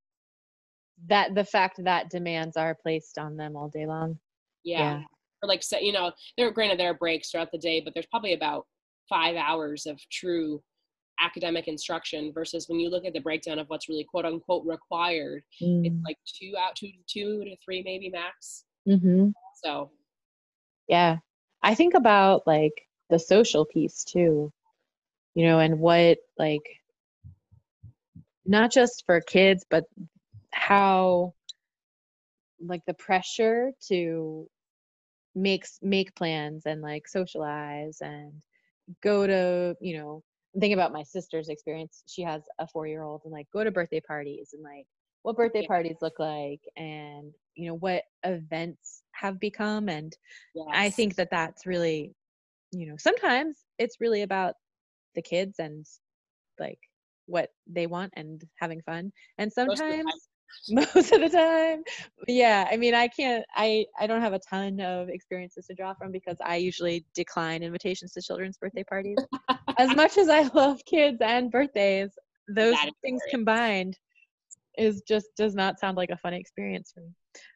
That 1.08 1.36
the 1.36 1.46
fact 1.46 1.84
that 1.84 2.10
demands 2.10 2.58
are 2.58 2.76
placed 2.76 3.18
on 3.18 3.38
them 3.38 3.56
all 3.56 3.70
day 3.70 3.86
long. 3.86 4.20
Yeah. 4.64 4.80
yeah. 4.80 5.02
Or 5.44 5.48
like 5.48 5.64
you 5.82 5.92
know, 5.92 6.12
there 6.38 6.52
granted 6.52 6.80
there 6.80 6.92
are 6.92 6.96
breaks 6.96 7.32
throughout 7.32 7.52
the 7.52 7.58
day, 7.58 7.82
but 7.84 7.94
there's 7.94 8.06
probably 8.08 8.34
about 8.34 8.68
five 9.10 9.36
hours 9.36 9.86
of 9.86 10.00
true 10.12 10.62
academic 11.20 11.68
instruction 11.68 12.32
versus 12.34 12.68
when 12.68 12.80
you 12.80 12.90
look 12.90 13.06
at 13.06 13.14
the 13.14 13.20
breakdown 13.20 13.60
of 13.60 13.68
what's 13.68 13.90
really 13.90 14.04
quote 14.04 14.26
unquote 14.26 14.66
required, 14.66 15.44
mm. 15.62 15.86
it's 15.86 16.04
like 16.06 16.18
two 16.26 16.54
out 16.60 16.76
two 16.76 16.90
two 17.08 17.44
to 17.44 17.56
three 17.64 17.82
maybe 17.84 18.10
max. 18.10 18.66
Mm-hmm. 18.88 19.30
So 19.64 19.92
yeah. 20.88 21.18
I 21.64 21.76
think 21.76 21.94
about 21.94 22.46
like 22.48 22.74
the 23.10 23.20
social 23.20 23.66
piece 23.66 24.04
too, 24.04 24.52
you 25.36 25.46
know, 25.46 25.60
and 25.60 25.80
what 25.80 26.18
like 26.38 26.81
not 28.46 28.72
just 28.72 29.04
for 29.06 29.22
kids, 29.22 29.66
but 29.70 29.86
how 30.52 31.34
like 32.60 32.82
the 32.86 32.94
pressure 32.94 33.72
to 33.88 34.48
make 35.36 35.66
make 35.82 36.14
plans 36.16 36.66
and 36.66 36.82
like 36.82 37.08
socialize 37.08 37.98
and 38.02 38.34
go 39.02 39.26
to 39.26 39.76
you 39.80 39.98
know 39.98 40.24
think 40.60 40.74
about 40.74 40.92
my 40.92 41.04
sister's 41.04 41.48
experience 41.48 42.04
she 42.08 42.22
has 42.22 42.42
a 42.60 42.68
four 42.68 42.86
year 42.86 43.04
old 43.04 43.22
and 43.24 43.32
like 43.32 43.48
go 43.54 43.64
to 43.64 43.72
birthday 43.72 44.02
parties 44.02 44.50
and 44.54 44.62
like 44.62 44.86
what 45.24 45.38
birthday 45.38 45.62
yeah. 45.62 45.68
parties 45.68 45.96
look 46.02 46.20
like 46.20 46.60
and 46.76 47.32
you 47.56 47.68
know 47.68 47.76
what 47.76 48.04
events 48.26 49.04
have 49.14 49.40
become 49.40 49.88
and 49.88 50.18
yes. 50.54 50.66
i 50.74 50.90
think 50.90 51.16
that 51.16 51.30
that's 51.32 51.66
really 51.66 52.14
you 52.72 52.88
know 52.88 52.96
sometimes 52.98 53.58
it's 53.78 54.02
really 54.02 54.24
about 54.24 54.56
the 55.16 55.22
kids 55.22 55.60
and 55.60 55.86
like 56.60 56.80
what 57.26 57.50
they 57.68 57.88
want 57.88 58.12
and 58.16 58.44
having 58.60 58.82
fun 58.82 59.12
and 59.38 59.52
sometimes 59.52 60.30
most 60.70 61.12
of 61.12 61.22
the 61.22 61.30
time 61.30 61.82
yeah 62.28 62.68
i 62.72 62.78
mean 62.78 62.94
i 62.94 63.08
can't 63.08 63.46
i 63.56 63.86
i 64.00 64.06
don't 64.06 64.22
have 64.22 64.34
a 64.34 64.40
ton 64.40 64.80
of 64.82 65.10
experiences 65.10 65.66
to 65.66 65.74
draw 65.74 65.94
from 65.94 66.12
because 66.12 66.38
i 66.46 66.56
usually 66.56 67.06
decline 67.14 67.64
invitations 67.64 68.12
to 68.12 68.22
children's 68.22 68.58
birthday 68.58 68.84
parties. 68.84 69.18
As 69.78 69.90
much 69.96 70.18
as 70.18 70.30
i 70.30 70.44
love 70.54 70.84
kids 70.86 71.18
and 71.22 71.52
birthdays 71.52 72.12
those 72.48 72.78
things 73.02 73.22
combined 73.30 73.98
is 74.78 75.02
just 75.08 75.28
does 75.38 75.56
not 75.56 75.80
sound 75.80 75.98
like 75.98 76.10
a 76.10 76.18
fun 76.18 76.34
experience 76.34 76.92
for 76.94 77.02
me. 77.02 77.10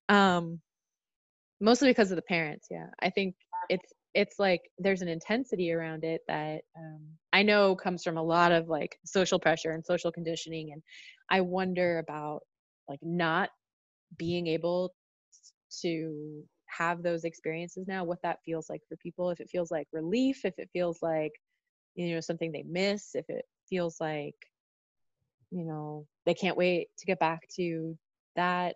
Um 0.10 0.62
mostly 1.60 1.89
because 1.89 2.12
of 2.12 2.15
the 2.15 2.21
parents 2.23 2.67
yeah. 2.69 2.88
I 3.01 3.10
think 3.10 3.36
it's 3.69 3.93
it's 4.15 4.39
like 4.39 4.62
there's 4.80 5.01
an 5.01 5.10
intensity 5.10 5.71
around 5.71 6.04
it 6.04 6.21
that 6.28 6.62
um, 6.78 7.01
i 7.34 7.43
know 7.43 7.75
comes 7.75 8.04
from 8.04 8.17
a 8.17 8.23
lot 8.23 8.51
of 8.51 8.69
like 8.69 8.97
social 9.06 9.39
pressure 9.39 9.71
and 9.71 9.86
social 9.86 10.12
conditioning 10.12 10.71
and 10.71 10.82
i 11.30 11.41
wonder 11.41 11.99
about 11.99 12.39
like 12.89 12.99
not 13.04 13.49
being 14.17 14.47
able 14.47 14.93
to 15.82 16.43
have 16.67 17.04
those 17.04 17.25
experiences 17.25 17.88
now 17.88 18.04
what 18.04 18.21
that 18.23 18.39
feels 18.45 18.69
like 18.69 18.82
for 18.88 18.95
people 18.97 19.30
if 19.30 19.39
it 19.39 19.49
feels 19.49 19.69
like 19.69 19.88
relief 19.91 20.45
if 20.45 20.54
it 20.58 20.69
feels 20.73 20.99
like 21.01 21.32
you 21.95 22.13
know 22.13 22.21
something 22.21 22.51
they 22.51 22.63
miss 22.67 23.15
if 23.15 23.25
it 23.30 23.45
feels 23.69 23.97
like 23.99 24.36
you 25.51 25.63
know 25.65 26.06
they 26.25 26.34
can't 26.34 26.58
wait 26.58 26.88
to 26.97 27.06
get 27.06 27.19
back 27.19 27.41
to 27.56 27.97
that 28.36 28.75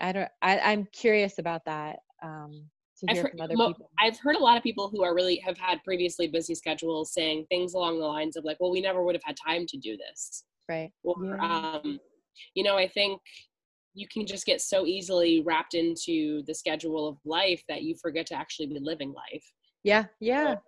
i 0.00 0.12
don't 0.12 0.28
I, 0.42 0.58
i'm 0.60 0.86
curious 0.92 1.38
about 1.38 1.64
that 1.66 1.98
um 2.22 2.64
to 3.00 3.12
hear 3.12 3.22
heard, 3.22 3.30
from 3.32 3.40
other 3.40 3.54
people. 3.54 3.90
I've 3.98 4.18
heard 4.18 4.36
a 4.36 4.42
lot 4.42 4.56
of 4.56 4.62
people 4.62 4.88
who 4.88 5.02
are 5.02 5.14
really 5.14 5.36
have 5.44 5.58
had 5.58 5.82
previously 5.84 6.28
busy 6.28 6.54
schedules 6.54 7.12
saying 7.12 7.46
things 7.48 7.74
along 7.74 7.98
the 7.98 8.06
lines 8.06 8.36
of 8.36 8.44
like 8.44 8.58
well 8.60 8.70
we 8.70 8.80
never 8.80 9.02
would 9.02 9.14
have 9.14 9.24
had 9.24 9.36
time 9.36 9.66
to 9.66 9.76
do 9.76 9.96
this. 9.96 10.44
Right. 10.68 10.90
Or 11.02 11.16
yeah. 11.24 11.72
um 11.82 11.98
you 12.54 12.62
know 12.62 12.76
i 12.76 12.86
think 12.86 13.20
you 13.92 14.06
can 14.06 14.24
just 14.24 14.46
get 14.46 14.60
so 14.60 14.86
easily 14.86 15.42
wrapped 15.44 15.74
into 15.74 16.42
the 16.46 16.54
schedule 16.54 17.08
of 17.08 17.18
life 17.24 17.62
that 17.68 17.82
you 17.82 17.96
forget 18.00 18.24
to 18.26 18.34
actually 18.36 18.66
be 18.66 18.78
living 18.80 19.12
life. 19.12 19.44
Yeah 19.82 20.04
yeah. 20.20 20.54
So 20.54 20.60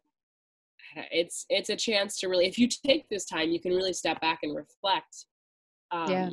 it's 1.13 1.47
it's 1.49 1.71
a 1.71 1.77
chance 1.77 2.19
to 2.19 2.29
really 2.29 2.47
if 2.47 2.59
you 2.59 2.69
take 2.87 3.09
this 3.09 3.25
time 3.25 3.51
you 3.51 3.61
can 3.61 3.73
really 3.73 3.93
step 3.93 4.21
back 4.21 4.41
and 4.43 4.57
reflect 4.57 5.27
um, 5.91 6.11
yeah 6.11 6.31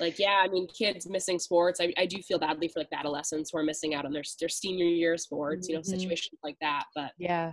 like 0.00 0.18
yeah 0.18 0.42
i 0.44 0.48
mean 0.48 0.66
kids 0.68 1.08
missing 1.08 1.38
sports 1.38 1.80
I, 1.80 1.92
I 1.96 2.06
do 2.06 2.20
feel 2.22 2.38
badly 2.38 2.68
for 2.68 2.80
like 2.80 2.90
the 2.90 2.98
adolescents 2.98 3.50
who 3.50 3.58
are 3.58 3.62
missing 3.62 3.94
out 3.94 4.04
on 4.04 4.12
their, 4.12 4.22
their 4.40 4.48
senior 4.48 4.86
year 4.86 5.16
sports 5.16 5.68
you 5.68 5.74
know 5.74 5.80
mm-hmm. 5.80 5.98
situations 5.98 6.38
like 6.42 6.56
that 6.60 6.84
but 6.94 7.12
yeah 7.18 7.52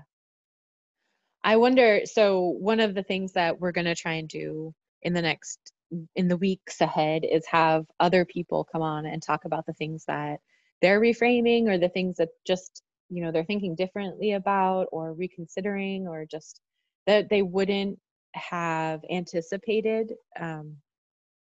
i 1.43 1.55
wonder 1.55 2.01
so 2.05 2.55
one 2.59 2.79
of 2.79 2.95
the 2.95 3.03
things 3.03 3.33
that 3.33 3.59
we're 3.59 3.71
going 3.71 3.85
to 3.85 3.95
try 3.95 4.13
and 4.13 4.29
do 4.29 4.73
in 5.03 5.13
the 5.13 5.21
next 5.21 5.71
in 6.15 6.27
the 6.27 6.37
weeks 6.37 6.81
ahead 6.81 7.23
is 7.29 7.45
have 7.45 7.85
other 7.99 8.25
people 8.25 8.67
come 8.71 8.81
on 8.81 9.05
and 9.05 9.21
talk 9.21 9.45
about 9.45 9.65
the 9.65 9.73
things 9.73 10.05
that 10.05 10.39
they're 10.81 11.01
reframing 11.01 11.67
or 11.67 11.77
the 11.77 11.89
things 11.89 12.17
that 12.17 12.29
just 12.45 12.81
you 13.09 13.21
know 13.21 13.31
they're 13.31 13.43
thinking 13.45 13.75
differently 13.75 14.33
about 14.33 14.87
or 14.91 15.13
reconsidering 15.13 16.07
or 16.07 16.25
just 16.25 16.61
that 17.07 17.29
they 17.29 17.41
wouldn't 17.41 17.99
have 18.33 19.01
anticipated 19.11 20.13
um, 20.39 20.75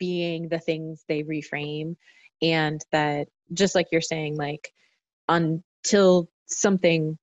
being 0.04 0.48
the 0.48 0.58
things 0.58 1.02
they 1.08 1.22
reframe 1.22 1.96
and 2.42 2.84
that 2.92 3.26
just 3.54 3.74
like 3.74 3.86
you're 3.90 4.10
saying 4.12 4.36
like 4.36 4.70
until 5.30 6.28
something 6.44 7.16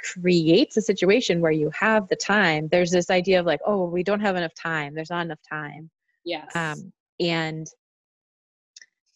creates 0.00 0.76
a 0.76 0.80
situation 0.90 1.40
where 1.40 1.58
you 1.62 1.68
have 1.70 2.06
the 2.06 2.14
time 2.14 2.68
there's 2.68 2.92
this 2.92 3.10
idea 3.10 3.40
of 3.40 3.46
like 3.46 3.58
oh 3.66 3.84
we 3.84 4.04
don't 4.04 4.20
have 4.20 4.36
enough 4.36 4.54
time. 4.54 4.94
There's 4.94 5.10
not 5.10 5.26
enough 5.26 5.40
time. 5.48 5.90
Yes. 6.24 6.54
Um 6.54 6.92
and 7.18 7.66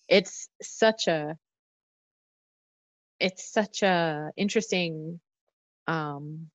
it's 0.08 0.48
such 0.60 1.06
a 1.06 1.38
it's 3.20 3.52
such 3.52 3.84
a 3.84 4.32
interesting 4.36 5.20
um 5.86 6.50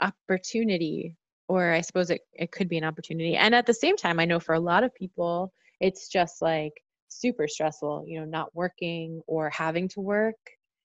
opportunity 0.00 1.16
or 1.48 1.72
I 1.72 1.80
suppose 1.80 2.10
it, 2.10 2.22
it 2.32 2.52
could 2.52 2.68
be 2.68 2.78
an 2.78 2.84
opportunity. 2.84 3.36
And 3.36 3.54
at 3.54 3.66
the 3.66 3.74
same 3.74 3.96
time, 3.96 4.18
I 4.18 4.24
know 4.24 4.40
for 4.40 4.54
a 4.54 4.60
lot 4.60 4.84
of 4.84 4.94
people, 4.94 5.52
it's 5.80 6.08
just 6.08 6.40
like 6.40 6.72
super 7.08 7.46
stressful, 7.46 8.04
you 8.06 8.18
know, 8.18 8.26
not 8.26 8.54
working 8.54 9.20
or 9.26 9.50
having 9.50 9.88
to 9.88 10.00
work, 10.00 10.36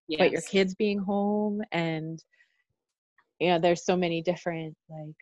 yes. 0.07 0.19
but 0.19 0.31
your 0.31 0.41
kids 0.41 0.75
being 0.75 0.99
home. 0.99 1.61
And, 1.71 2.21
you 3.39 3.49
know, 3.49 3.59
there's 3.59 3.85
so 3.85 3.95
many 3.95 4.21
different 4.21 4.75
like 4.89 5.15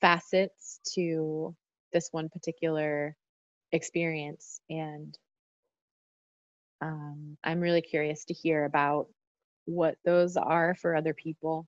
facets 0.00 0.80
to 0.94 1.54
this 1.92 2.08
one 2.12 2.28
particular 2.28 3.16
experience. 3.72 4.60
And 4.68 5.16
um, 6.82 7.38
I'm 7.42 7.60
really 7.60 7.80
curious 7.80 8.26
to 8.26 8.34
hear 8.34 8.66
about 8.66 9.08
what 9.64 9.96
those 10.04 10.36
are 10.36 10.74
for 10.74 10.94
other 10.94 11.14
people 11.14 11.66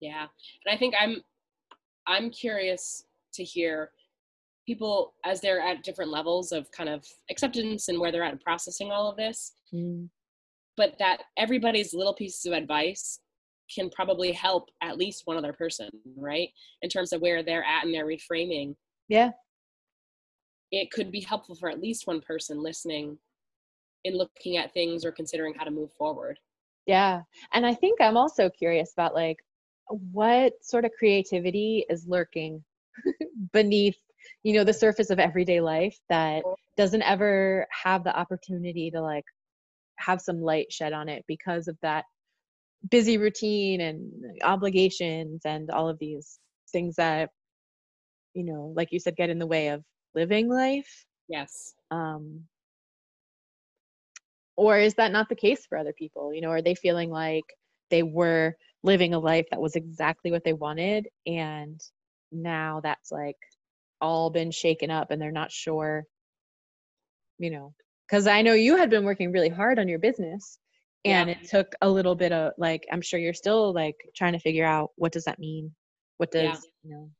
yeah 0.00 0.26
and 0.64 0.74
i 0.74 0.76
think 0.76 0.94
i'm 1.00 1.16
i'm 2.06 2.30
curious 2.30 3.04
to 3.32 3.44
hear 3.44 3.90
people 4.66 5.14
as 5.24 5.40
they're 5.40 5.60
at 5.60 5.82
different 5.82 6.10
levels 6.10 6.52
of 6.52 6.70
kind 6.70 6.88
of 6.88 7.04
acceptance 7.30 7.88
and 7.88 7.98
where 7.98 8.12
they're 8.12 8.22
at 8.22 8.32
in 8.32 8.38
processing 8.38 8.90
all 8.90 9.10
of 9.10 9.16
this 9.16 9.52
mm. 9.72 10.08
but 10.76 10.94
that 10.98 11.22
everybody's 11.36 11.94
little 11.94 12.14
pieces 12.14 12.46
of 12.46 12.52
advice 12.52 13.20
can 13.74 13.88
probably 13.90 14.32
help 14.32 14.68
at 14.82 14.98
least 14.98 15.22
one 15.26 15.36
other 15.36 15.52
person 15.52 15.88
right 16.16 16.48
in 16.82 16.90
terms 16.90 17.12
of 17.12 17.20
where 17.20 17.42
they're 17.42 17.64
at 17.64 17.84
and 17.84 17.94
their 17.94 18.06
reframing 18.06 18.74
yeah 19.08 19.30
it 20.72 20.90
could 20.90 21.10
be 21.10 21.20
helpful 21.20 21.54
for 21.54 21.68
at 21.68 21.80
least 21.80 22.06
one 22.06 22.20
person 22.20 22.62
listening 22.62 23.18
in 24.04 24.16
looking 24.16 24.56
at 24.56 24.72
things 24.72 25.04
or 25.04 25.12
considering 25.12 25.54
how 25.54 25.64
to 25.64 25.70
move 25.70 25.92
forward. 25.92 26.38
Yeah. 26.86 27.22
And 27.52 27.66
I 27.66 27.74
think 27.74 28.00
I'm 28.00 28.16
also 28.16 28.48
curious 28.48 28.92
about 28.92 29.14
like 29.14 29.38
what 29.90 30.52
sort 30.62 30.84
of 30.84 30.92
creativity 30.98 31.84
is 31.88 32.06
lurking 32.06 32.64
beneath, 33.52 33.96
you 34.42 34.54
know, 34.54 34.64
the 34.64 34.72
surface 34.72 35.10
of 35.10 35.18
everyday 35.18 35.60
life 35.60 35.96
that 36.08 36.42
doesn't 36.76 37.02
ever 37.02 37.66
have 37.70 38.04
the 38.04 38.16
opportunity 38.16 38.90
to 38.90 39.00
like 39.00 39.24
have 39.96 40.20
some 40.20 40.40
light 40.40 40.72
shed 40.72 40.92
on 40.92 41.08
it 41.08 41.24
because 41.28 41.68
of 41.68 41.76
that 41.82 42.04
busy 42.90 43.18
routine 43.18 43.80
and 43.80 44.10
obligations 44.42 45.42
and 45.44 45.70
all 45.70 45.88
of 45.88 45.98
these 45.98 46.38
things 46.72 46.96
that 46.96 47.30
you 48.32 48.44
know 48.44 48.72
like 48.76 48.92
you 48.92 49.00
said 49.00 49.16
get 49.16 49.28
in 49.28 49.38
the 49.38 49.46
way 49.46 49.68
of 49.68 49.82
living 50.14 50.48
life? 50.48 51.06
Yes. 51.28 51.74
Um 51.90 52.44
or 54.56 54.78
is 54.78 54.94
that 54.94 55.12
not 55.12 55.28
the 55.28 55.34
case 55.34 55.66
for 55.66 55.76
other 55.76 55.92
people? 55.92 56.32
You 56.32 56.40
know 56.40 56.50
are 56.50 56.62
they 56.62 56.74
feeling 56.74 57.10
like 57.10 57.44
they 57.90 58.02
were 58.02 58.56
living 58.82 59.14
a 59.14 59.18
life 59.18 59.46
that 59.50 59.60
was 59.60 59.76
exactly 59.76 60.30
what 60.30 60.44
they 60.44 60.52
wanted 60.52 61.08
and 61.26 61.80
now 62.32 62.80
that's 62.82 63.12
like 63.12 63.36
all 64.00 64.30
been 64.30 64.50
shaken 64.50 64.90
up 64.90 65.10
and 65.10 65.20
they're 65.20 65.30
not 65.30 65.52
sure 65.52 66.04
you 67.38 67.50
know 67.50 67.74
because 68.08 68.26
i 68.26 68.42
know 68.42 68.54
you 68.54 68.76
had 68.76 68.90
been 68.90 69.04
working 69.04 69.32
really 69.32 69.48
hard 69.48 69.78
on 69.78 69.88
your 69.88 69.98
business 69.98 70.58
and 71.04 71.28
yeah. 71.28 71.36
it 71.36 71.48
took 71.48 71.74
a 71.82 71.88
little 71.88 72.14
bit 72.14 72.32
of 72.32 72.52
like 72.56 72.86
i'm 72.90 73.02
sure 73.02 73.20
you're 73.20 73.34
still 73.34 73.72
like 73.74 73.96
trying 74.16 74.32
to 74.32 74.38
figure 74.38 74.64
out 74.64 74.90
what 74.96 75.12
does 75.12 75.24
that 75.24 75.38
mean 75.38 75.74
what 76.16 76.30
does 76.30 76.42
yeah. 76.42 76.56
you 76.82 76.90
know 76.90 77.10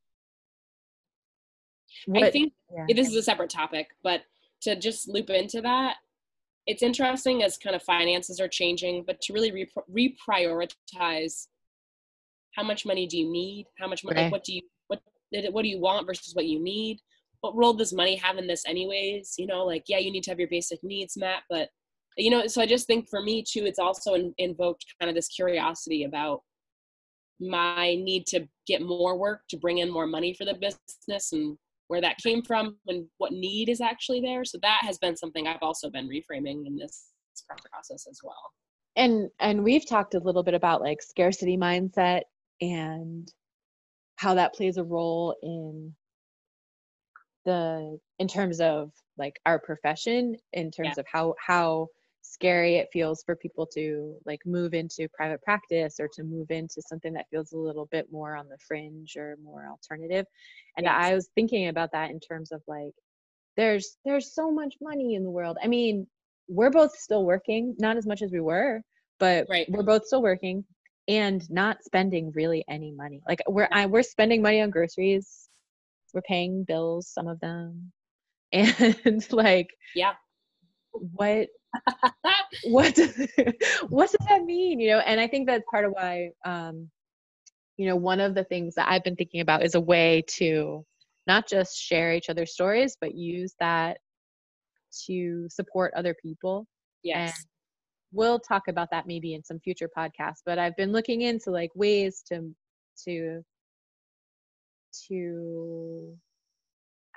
what, 2.07 2.25
i 2.25 2.31
think 2.31 2.53
yeah. 2.75 2.95
this 2.95 3.09
is 3.09 3.17
a 3.17 3.23
separate 3.23 3.51
topic 3.51 3.89
but 4.03 4.23
to 4.63 4.77
just 4.77 5.09
loop 5.09 5.29
into 5.29 5.61
that 5.61 5.97
it's 6.67 6.83
interesting 6.83 7.43
as 7.43 7.59
kind 7.59 7.75
of 7.75 7.83
finances 7.83 8.41
are 8.41 8.49
changing, 8.49 9.05
but 9.05 9.21
to 9.23 9.33
really 9.33 9.51
re- 9.51 10.15
reprioritize 10.29 11.49
how 12.55 12.63
much 12.63 12.85
money 12.85 13.07
do 13.07 13.19
you 13.19 13.31
need? 13.31 13.67
How 13.79 13.89
much 13.89 14.05
money? 14.05 14.23
Like 14.23 14.33
what 14.33 14.45
do 14.45 14.55
you 14.55 14.63
what 14.89 15.01
what 15.51 15.63
do 15.63 15.69
you 15.69 15.81
want 15.81 16.07
versus 16.07 16.35
what 16.35 16.47
you 16.47 16.63
need? 16.63 16.99
What 17.41 17.57
role 17.57 17.73
does 17.73 17.93
money 17.93 18.17
have 18.17 18.37
in 18.37 18.47
this, 18.47 18.65
anyways? 18.67 19.35
You 19.39 19.47
know, 19.47 19.65
like 19.65 19.85
yeah, 19.89 19.99
you 19.99 20.13
need 20.13 20.25
to 20.25 20.31
have 20.31 20.39
your 20.39 20.49
basic 20.49 20.81
needs 20.83 21.17
met, 21.17 21.43
but 21.49 21.69
you 22.17 22.31
know, 22.31 22.47
so 22.47 22.61
I 22.61 22.67
just 22.67 22.87
think 22.87 23.09
for 23.09 23.23
me 23.23 23.43
too, 23.43 23.65
it's 23.65 23.79
also 23.79 24.15
in, 24.15 24.35
invoked 24.39 24.85
kind 25.01 25.09
of 25.09 25.15
this 25.15 25.29
curiosity 25.29 26.05
about 26.05 26.43
my 27.41 27.95
need 27.95 28.27
to 28.27 28.47
get 28.67 28.83
more 28.83 29.17
work 29.17 29.43
to 29.49 29.57
bring 29.57 29.79
in 29.79 29.91
more 29.91 30.07
money 30.07 30.35
for 30.35 30.45
the 30.45 30.55
business 30.55 31.33
and 31.33 31.57
where 31.89 32.01
that 32.01 32.19
came 32.19 32.43
from 32.43 32.77
and 32.87 33.07
what 33.19 33.33
need 33.33 33.69
is 33.69 33.81
actually 33.81 34.21
there. 34.21 34.45
So 34.45 34.59
that 34.63 34.81
has 34.83 34.99
been 34.99 35.17
something 35.17 35.47
I've 35.47 35.63
also 35.63 35.91
been 35.91 36.09
reframing 36.09 36.67
in 36.67 36.77
this 36.77 37.07
process 37.73 38.07
as 38.09 38.21
well. 38.23 38.53
And 38.97 39.31
and 39.41 39.65
we've 39.65 39.89
talked 39.89 40.15
a 40.15 40.21
little 40.21 40.43
bit 40.43 40.55
about 40.55 40.83
like 40.83 41.01
scarcity 41.01 41.57
mindset 41.57 42.23
and 42.61 43.33
how 44.17 44.35
that 44.35 44.55
plays 44.55 44.77
a 44.77 44.85
role 44.85 45.35
in 45.43 45.95
the 47.45 47.99
in 48.19 48.29
terms 48.29 48.61
of 48.61 48.91
like 49.17 49.41
our 49.47 49.59
profession 49.59 50.37
in 50.53 50.71
terms 50.71 50.93
yeah. 50.97 51.01
of 51.01 51.07
how 51.11 51.35
how 51.45 51.87
scary 52.23 52.77
it 52.77 52.89
feels 52.93 53.23
for 53.25 53.35
people 53.35 53.67
to 53.67 54.15
like 54.27 54.41
move 54.45 54.75
into 54.75 55.09
private 55.09 55.43
practice 55.43 55.99
or 55.99 56.09
to 56.13 56.23
move 56.23 56.51
into 56.51 56.83
something 56.87 57.15
that 57.15 57.27
feels 57.31 57.53
a 57.53 57.59
little 57.59 57.87
bit 57.91 58.07
more 58.13 58.37
on 58.37 58.47
the 58.49 58.59
fringe 58.59 59.17
or 59.17 59.37
more 59.43 59.69
alternative 59.71 60.27
and 60.77 60.85
yes. 60.85 60.95
i 60.97 61.15
was 61.15 61.31
thinking 61.35 61.69
about 61.69 61.91
that 61.93 62.11
in 62.11 62.21
terms 62.21 62.53
of 62.53 62.61
like 62.69 62.93
there's 63.57 63.97
there's 64.05 64.35
so 64.35 64.51
much 64.51 64.75
money 64.83 65.15
in 65.15 65.25
the 65.25 65.31
world 65.31 65.57
i 65.65 65.67
mean 65.67 66.07
we're 66.47 66.71
both 66.71 66.95
still 66.97 67.25
working 67.25 67.75
not 67.79 67.97
as 67.97 68.07
much 68.07 68.21
as 68.21 68.31
we 68.31 68.41
were 68.41 68.83
but 69.19 69.47
right. 69.49 69.67
we're 69.71 69.83
both 69.83 70.05
still 70.05 70.23
working 70.23 70.65
and 71.11 71.51
not 71.51 71.83
spending 71.83 72.31
really 72.37 72.65
any 72.69 72.93
money. 72.93 73.21
Like 73.27 73.43
we're 73.49 73.69
I, 73.73 73.87
we're 73.87 74.05
spending 74.05 74.43
money 74.43 74.61
on 74.61 74.71
groceries. 74.71 75.49
We're 76.15 76.23
paying 76.23 76.63
bills 76.65 77.09
some 77.09 77.27
of 77.27 77.41
them. 77.41 77.93
And 78.53 79.33
like 79.33 79.69
yeah. 79.95 80.15
what 80.93 81.49
what 82.65 82.95
does, 82.95 83.17
what 83.89 84.11
does 84.11 84.27
that 84.29 84.43
mean 84.45 84.81
you 84.81 84.91
know? 84.91 84.99
And 84.99 85.21
i 85.21 85.29
think 85.29 85.47
that's 85.47 85.63
part 85.71 85.85
of 85.85 85.93
why 85.93 86.31
um 86.45 86.91
you 87.77 87.87
know 87.87 87.95
one 87.95 88.19
of 88.19 88.35
the 88.35 88.43
things 88.43 88.75
that 88.75 88.89
i've 88.91 89.05
been 89.05 89.15
thinking 89.15 89.41
about 89.41 89.65
is 89.65 89.77
a 89.77 89.81
way 89.81 90.25
to 90.27 90.85
not 91.29 91.49
just 91.49 91.77
share 91.77 92.13
each 92.13 92.29
other's 92.29 92.53
stories 92.53 92.97
but 93.01 93.15
use 93.15 93.55
that 93.61 93.99
to 95.07 95.47
support 95.49 95.95
other 95.95 96.17
people. 96.21 96.67
Yes 97.05 97.47
we'll 98.13 98.39
talk 98.39 98.69
about 98.69 98.91
that 98.91 99.07
maybe 99.07 99.35
in 99.35 99.43
some 99.43 99.61
future 99.61 99.89
podcasts 99.97 100.43
but 100.45 100.59
i've 100.59 100.77
been 100.77 100.93
looking 100.93 101.23
into 101.23 101.51
like 101.51 101.71
ways 101.75 102.23
to 102.27 102.55
to 103.05 103.43
to 105.09 106.17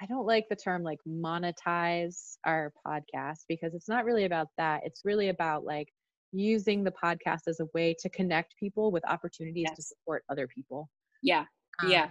I 0.01 0.05
don't 0.05 0.25
like 0.25 0.49
the 0.49 0.55
term 0.55 0.83
like 0.83 0.99
monetize 1.07 2.37
our 2.45 2.73
podcast 2.85 3.45
because 3.47 3.73
it's 3.73 3.87
not 3.87 4.05
really 4.05 4.25
about 4.25 4.47
that. 4.57 4.81
It's 4.83 5.01
really 5.05 5.29
about 5.29 5.63
like 5.63 5.87
using 6.31 6.83
the 6.83 6.91
podcast 6.91 7.41
as 7.47 7.59
a 7.59 7.67
way 7.73 7.95
to 7.99 8.09
connect 8.09 8.57
people 8.57 8.91
with 8.91 9.07
opportunities 9.07 9.65
yes. 9.67 9.75
to 9.75 9.81
support 9.81 10.23
other 10.29 10.47
people. 10.47 10.89
Yeah. 11.21 11.45
Um, 11.81 11.89
yeah. 11.89 12.09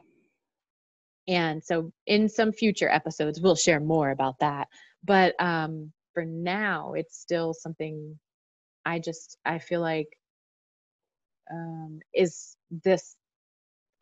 And 1.29 1.63
so 1.63 1.93
in 2.07 2.29
some 2.29 2.53
future 2.53 2.89
episodes 2.89 3.41
we'll 3.41 3.57
share 3.57 3.81
more 3.81 4.11
about 4.11 4.39
that. 4.41 4.69
But 5.05 5.35
um 5.41 5.93
for 6.15 6.25
now 6.25 6.95
it's 6.95 7.19
still 7.19 7.53
something 7.53 8.19
I 8.85 8.99
just 8.99 9.39
I 9.45 9.59
feel 9.59 9.81
like 9.81 10.09
um 11.51 12.01
is 12.15 12.57
this 12.85 13.17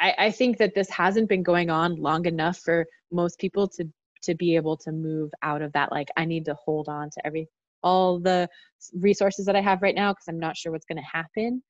I, 0.00 0.14
I 0.18 0.30
think 0.30 0.56
that 0.58 0.74
this 0.74 0.88
hasn't 0.90 1.28
been 1.28 1.42
going 1.42 1.70
on 1.70 1.96
long 1.96 2.26
enough 2.26 2.58
for 2.58 2.86
most 3.10 3.38
people 3.38 3.68
to 3.68 3.88
to 4.22 4.34
be 4.34 4.56
able 4.56 4.76
to 4.76 4.92
move 4.92 5.30
out 5.42 5.62
of 5.62 5.72
that 5.72 5.90
like 5.90 6.08
i 6.16 6.24
need 6.24 6.44
to 6.44 6.54
hold 6.54 6.88
on 6.88 7.08
to 7.10 7.26
every 7.26 7.48
all 7.82 8.18
the 8.18 8.48
resources 8.94 9.46
that 9.46 9.56
i 9.56 9.60
have 9.60 9.82
right 9.82 9.94
now 9.94 10.12
because 10.12 10.28
i'm 10.28 10.38
not 10.38 10.56
sure 10.56 10.72
what's 10.72 10.86
going 10.86 10.98
to 10.98 11.02
happen 11.02 11.62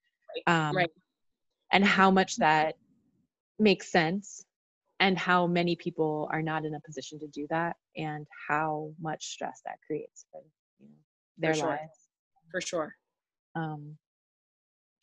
um, 0.46 0.76
right. 0.76 0.90
and 1.72 1.84
how 1.84 2.10
much 2.10 2.36
that 2.36 2.74
makes 3.58 3.90
sense 3.90 4.44
and 5.00 5.18
how 5.18 5.46
many 5.46 5.76
people 5.76 6.28
are 6.32 6.42
not 6.42 6.64
in 6.64 6.74
a 6.74 6.80
position 6.80 7.18
to 7.18 7.26
do 7.28 7.46
that 7.50 7.76
and 7.96 8.26
how 8.48 8.90
much 9.00 9.26
stress 9.26 9.60
that 9.64 9.78
creates 9.86 10.26
for 10.30 10.42
you 10.80 10.88
know, 10.88 10.94
their 11.38 11.54
for 11.54 11.60
sure. 11.60 11.68
lives 11.68 12.08
for 12.50 12.60
sure 12.60 12.94
um, 13.54 13.96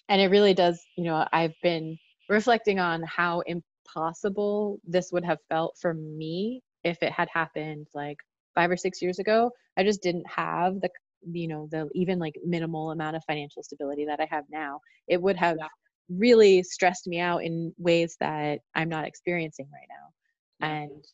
and 0.10 0.22
it 0.22 0.28
really 0.28 0.54
does 0.54 0.84
you 0.98 1.04
know 1.04 1.26
i've 1.34 1.54
been 1.62 1.98
reflecting 2.30 2.80
on 2.80 3.04
how 3.04 3.42
impossible 3.42 4.80
this 4.86 5.12
would 5.12 5.26
have 5.26 5.40
felt 5.50 5.76
for 5.80 5.94
me 5.94 6.62
if 6.84 7.02
it 7.02 7.12
had 7.12 7.28
happened 7.34 7.88
like 7.94 8.18
five 8.56 8.72
or 8.72 8.78
six 8.78 9.02
years 9.02 9.20
ago 9.20 9.52
i 9.78 9.84
just 9.84 10.02
didn't 10.02 10.28
have 10.28 10.80
the 10.82 10.90
you 11.32 11.48
know 11.48 11.68
the 11.72 11.90
even 11.94 12.20
like 12.20 12.36
minimal 12.46 12.92
amount 12.92 13.16
of 13.16 13.24
financial 13.26 13.64
stability 13.64 14.06
that 14.06 14.20
i 14.20 14.28
have 14.30 14.46
now 14.52 14.80
it 15.08 15.22
would 15.22 15.36
have 15.36 15.58
yeah. 15.60 15.68
really 16.10 16.64
stressed 16.64 17.08
me 17.08 17.20
out 17.20 17.44
in 17.44 17.74
ways 17.78 18.16
that 18.20 18.60
i'm 18.76 18.90
not 18.90 19.06
experiencing 19.06 19.68
right 19.74 19.88
now 19.90 20.68
yeah. 20.68 20.82
and 20.82 21.06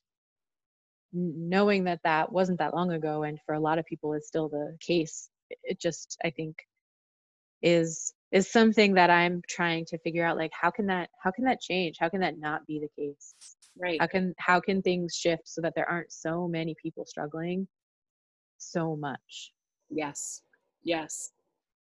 knowing 1.14 1.84
that 1.84 2.00
that 2.04 2.32
wasn't 2.32 2.58
that 2.58 2.74
long 2.74 2.92
ago 2.92 3.24
and 3.24 3.40
for 3.46 3.56
a 3.56 3.60
lot 3.60 3.78
of 3.78 3.86
people 3.86 4.14
is 4.14 4.28
still 4.28 4.50
the 4.50 4.76
case 4.80 5.30
it 5.64 5.80
just 5.80 6.18
i 6.26 6.30
think 6.30 6.56
is 7.64 8.14
is 8.34 8.52
something 8.52 8.94
that 8.94 9.10
i'm 9.10 9.42
trying 9.48 9.86
to 9.86 9.98
figure 10.00 10.26
out 10.26 10.38
like 10.38 10.52
how 10.60 10.70
can 10.70 10.86
that 10.88 11.10
how 11.24 11.32
can 11.32 11.46
that 11.46 11.62
change? 11.62 11.96
How 12.00 12.10
can 12.10 12.20
that 12.20 12.38
not 12.38 12.66
be 12.68 12.80
the 12.80 13.02
case? 13.02 13.34
Right. 13.82 14.00
how 14.00 14.08
can 14.08 14.34
how 14.38 14.60
can 14.60 14.82
things 14.82 15.16
shift 15.16 15.48
so 15.48 15.62
that 15.62 15.74
there 15.76 15.90
aren't 15.90 16.12
so 16.12 16.48
many 16.48 16.76
people 16.82 17.06
struggling 17.06 17.68
so 18.58 18.96
much? 18.96 19.54
Yes. 19.90 20.42
Yes. 20.84 21.32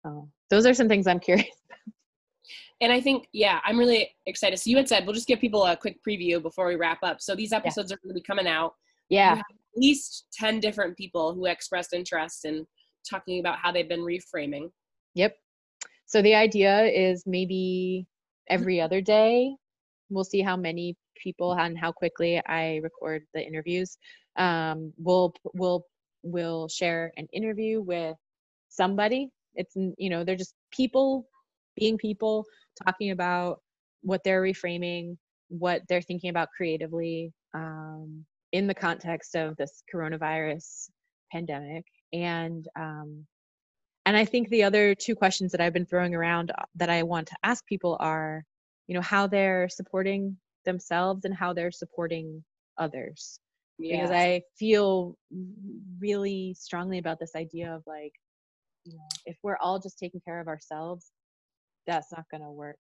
Oh 0.05 0.29
those 0.51 0.67
are 0.67 0.75
some 0.75 0.89
things 0.89 1.07
i'm 1.07 1.21
curious 1.29 1.47
about. 1.67 1.95
and 2.81 2.93
i 2.93 3.01
think 3.01 3.27
yeah 3.33 3.61
i'm 3.65 3.79
really 3.79 4.11
excited. 4.27 4.59
So 4.59 4.71
you 4.71 4.77
had 4.77 4.89
said 4.89 5.07
we'll 5.07 5.15
just 5.15 5.29
give 5.29 5.41
people 5.41 5.65
a 5.65 5.77
quick 5.77 5.99
preview 6.07 6.43
before 6.43 6.67
we 6.67 6.77
wrap 6.77 6.99
up. 7.03 7.21
So 7.21 7.35
these 7.35 7.53
episodes 7.53 7.91
yeah. 7.91 7.95
are 7.95 8.01
going 8.03 8.15
to 8.15 8.21
be 8.21 8.25
coming 8.25 8.47
out. 8.47 8.75
Yeah. 9.09 9.39
at 9.39 9.45
least 9.75 10.27
10 10.35 10.61
different 10.61 10.97
people 10.97 11.35
who 11.35 11.47
expressed 11.47 11.93
interest 11.93 12.45
in 12.45 12.65
talking 13.09 13.41
about 13.41 13.59
how 13.59 13.73
they've 13.73 13.89
been 13.89 14.01
reframing. 14.01 14.71
Yep 15.15 15.35
so 16.11 16.21
the 16.23 16.35
idea 16.35 16.83
is 16.87 17.23
maybe 17.25 18.05
every 18.49 18.81
other 18.81 19.01
day 19.01 19.55
we'll 20.09 20.25
see 20.25 20.41
how 20.41 20.57
many 20.57 20.97
people 21.23 21.53
and 21.53 21.79
how 21.79 21.93
quickly 21.93 22.43
i 22.47 22.81
record 22.83 23.23
the 23.33 23.47
interviews. 23.47 23.97
Um, 24.37 24.93
we'll 24.99 25.33
we'll 25.55 25.85
we'll 26.25 26.67
share 26.67 27.13
an 27.17 27.29
interview 27.33 27.81
with 27.81 28.17
somebody. 28.71 29.31
It's 29.55 29.77
you 29.77 30.11
know 30.11 30.25
they're 30.25 30.35
just 30.35 30.55
people 30.73 31.29
being 31.77 31.97
people 31.97 32.45
talking 32.85 33.13
about 33.13 33.61
what 34.03 34.23
they're 34.25 34.43
reframing 34.43 35.17
what 35.51 35.83
they're 35.89 36.03
thinking 36.03 36.31
about 36.31 36.49
creatively 36.57 37.33
um, 37.55 38.25
in 38.53 38.67
the 38.67 38.75
context 38.75 39.35
of 39.35 39.57
this 39.57 39.83
coronavirus 39.93 40.89
pandemic. 41.31 41.85
And 42.13 42.67
um, 42.79 43.27
and 44.07 44.17
i 44.17 44.25
think 44.25 44.49
the 44.49 44.63
other 44.63 44.95
two 44.95 45.15
questions 45.15 45.53
that 45.53 45.61
i've 45.61 45.73
been 45.73 45.87
throwing 45.87 46.15
around 46.15 46.51
uh, 46.51 46.63
that 46.75 46.91
i 46.91 47.03
want 47.03 47.27
to 47.27 47.37
ask 47.43 47.65
people 47.67 47.97
are 48.01 48.45
you 48.87 48.95
know 48.95 49.01
how 49.01 49.27
they're 49.27 49.69
supporting 49.69 50.37
themselves 50.65 51.25
and 51.25 51.35
how 51.35 51.53
they're 51.53 51.71
supporting 51.71 52.45
others. 52.79 53.39
Yeah. 53.79 53.97
because 53.97 54.11
i 54.11 54.43
feel 54.59 55.17
really 55.99 56.55
strongly 56.59 56.99
about 56.99 57.19
this 57.19 57.35
idea 57.35 57.75
of 57.75 57.83
like 57.87 58.13
you 58.85 58.95
know 58.95 59.09
if 59.27 59.39
we're 59.43 59.57
all 59.59 59.79
just 59.79 59.99
taking 59.99 60.21
care 60.21 60.41
of 60.41 60.49
ourselves 60.49 61.13
that's 61.87 62.13
not 62.13 62.25
going 62.31 62.43
to 62.43 62.51
work 62.51 62.79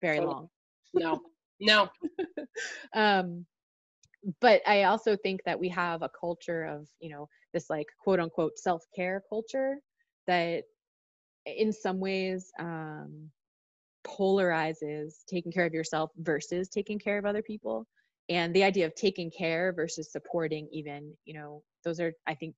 very 0.00 0.18
totally. 0.18 0.34
long. 0.34 0.48
No. 0.94 1.20
No. 1.60 1.88
Um 2.94 3.46
but 4.40 4.60
i 4.66 4.84
also 4.84 5.16
think 5.16 5.40
that 5.44 5.58
we 5.58 5.68
have 5.68 6.02
a 6.02 6.10
culture 6.18 6.64
of 6.64 6.86
you 7.00 7.10
know 7.10 7.28
this 7.52 7.68
like 7.68 7.86
quote 8.02 8.20
unquote 8.20 8.58
self-care 8.58 9.22
culture 9.28 9.76
that 10.26 10.64
in 11.46 11.72
some 11.72 11.98
ways 11.98 12.52
um 12.58 13.30
polarizes 14.04 15.24
taking 15.28 15.52
care 15.52 15.66
of 15.66 15.72
yourself 15.72 16.10
versus 16.18 16.68
taking 16.68 16.98
care 16.98 17.18
of 17.18 17.24
other 17.24 17.42
people. 17.42 17.86
And 18.28 18.54
the 18.54 18.64
idea 18.64 18.86
of 18.86 18.94
taking 18.94 19.30
care 19.30 19.72
versus 19.72 20.10
supporting 20.10 20.68
even 20.72 21.12
you 21.24 21.34
know 21.34 21.62
those 21.84 22.00
are 22.00 22.12
i 22.26 22.34
think 22.34 22.54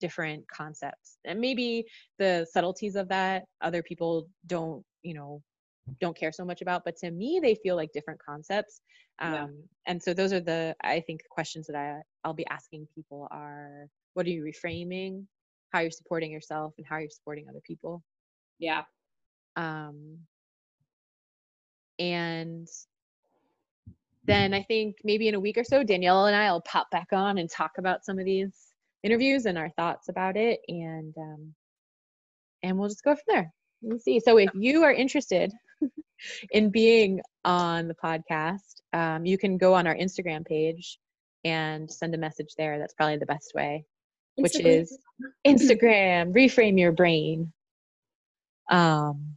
different 0.00 0.44
concepts. 0.48 1.18
And 1.24 1.40
maybe 1.40 1.86
the 2.18 2.46
subtleties 2.50 2.96
of 2.96 3.08
that 3.08 3.44
other 3.60 3.82
people 3.82 4.28
don't 4.46 4.84
you 5.02 5.14
know 5.14 5.42
don't 6.00 6.16
care 6.16 6.32
so 6.32 6.44
much 6.44 6.62
about 6.62 6.84
but 6.84 6.96
to 6.96 7.10
me 7.10 7.40
they 7.42 7.54
feel 7.54 7.76
like 7.76 7.92
different 7.92 8.20
concepts. 8.24 8.80
Um, 9.18 9.32
yeah. 9.34 9.46
and 9.86 10.02
so 10.02 10.14
those 10.14 10.32
are 10.32 10.40
the 10.40 10.74
i 10.82 11.00
think 11.00 11.20
questions 11.30 11.66
that 11.66 11.76
i 11.76 12.00
i'll 12.24 12.32
be 12.34 12.46
asking 12.46 12.88
people 12.94 13.28
are 13.30 13.86
what 14.14 14.26
are 14.26 14.30
you 14.30 14.42
reframing 14.42 15.26
how 15.72 15.80
you're 15.80 15.90
supporting 15.90 16.30
yourself 16.30 16.74
and 16.78 16.86
how 16.86 16.98
you're 16.98 17.10
supporting 17.10 17.48
other 17.48 17.62
people. 17.66 18.02
Yeah. 18.58 18.82
Um 19.56 20.18
and 21.98 22.68
then 24.24 24.54
i 24.54 24.62
think 24.62 24.96
maybe 25.04 25.28
in 25.28 25.34
a 25.34 25.40
week 25.40 25.58
or 25.58 25.64
so 25.64 25.84
danielle 25.84 26.24
and 26.24 26.34
i'll 26.34 26.62
pop 26.62 26.90
back 26.90 27.08
on 27.12 27.36
and 27.36 27.50
talk 27.50 27.72
about 27.76 28.02
some 28.02 28.18
of 28.18 28.24
these 28.24 28.68
interviews 29.02 29.44
and 29.44 29.58
our 29.58 29.68
thoughts 29.70 30.08
about 30.08 30.34
it 30.34 30.60
and 30.68 31.12
um 31.18 31.54
and 32.62 32.78
we'll 32.78 32.88
just 32.88 33.04
go 33.04 33.14
from 33.14 33.24
there. 33.28 33.52
Let's 33.82 34.04
see. 34.04 34.20
So 34.20 34.38
if 34.38 34.50
you 34.54 34.82
are 34.84 34.92
interested 34.92 35.52
in 36.52 36.70
being 36.70 37.20
on 37.44 37.88
the 37.88 37.94
podcast, 37.94 38.80
um, 38.92 39.26
you 39.26 39.38
can 39.38 39.58
go 39.58 39.74
on 39.74 39.86
our 39.86 39.96
Instagram 39.96 40.46
page 40.46 40.98
and 41.44 41.90
send 41.90 42.14
a 42.14 42.18
message 42.18 42.54
there. 42.56 42.78
That's 42.78 42.94
probably 42.94 43.16
the 43.16 43.26
best 43.26 43.52
way, 43.54 43.84
Instagram. 44.38 44.42
which 44.42 44.60
is 44.60 44.98
Instagram, 45.46 46.34
reframe 46.34 46.78
your 46.78 46.92
brain. 46.92 47.52
Um, 48.70 49.36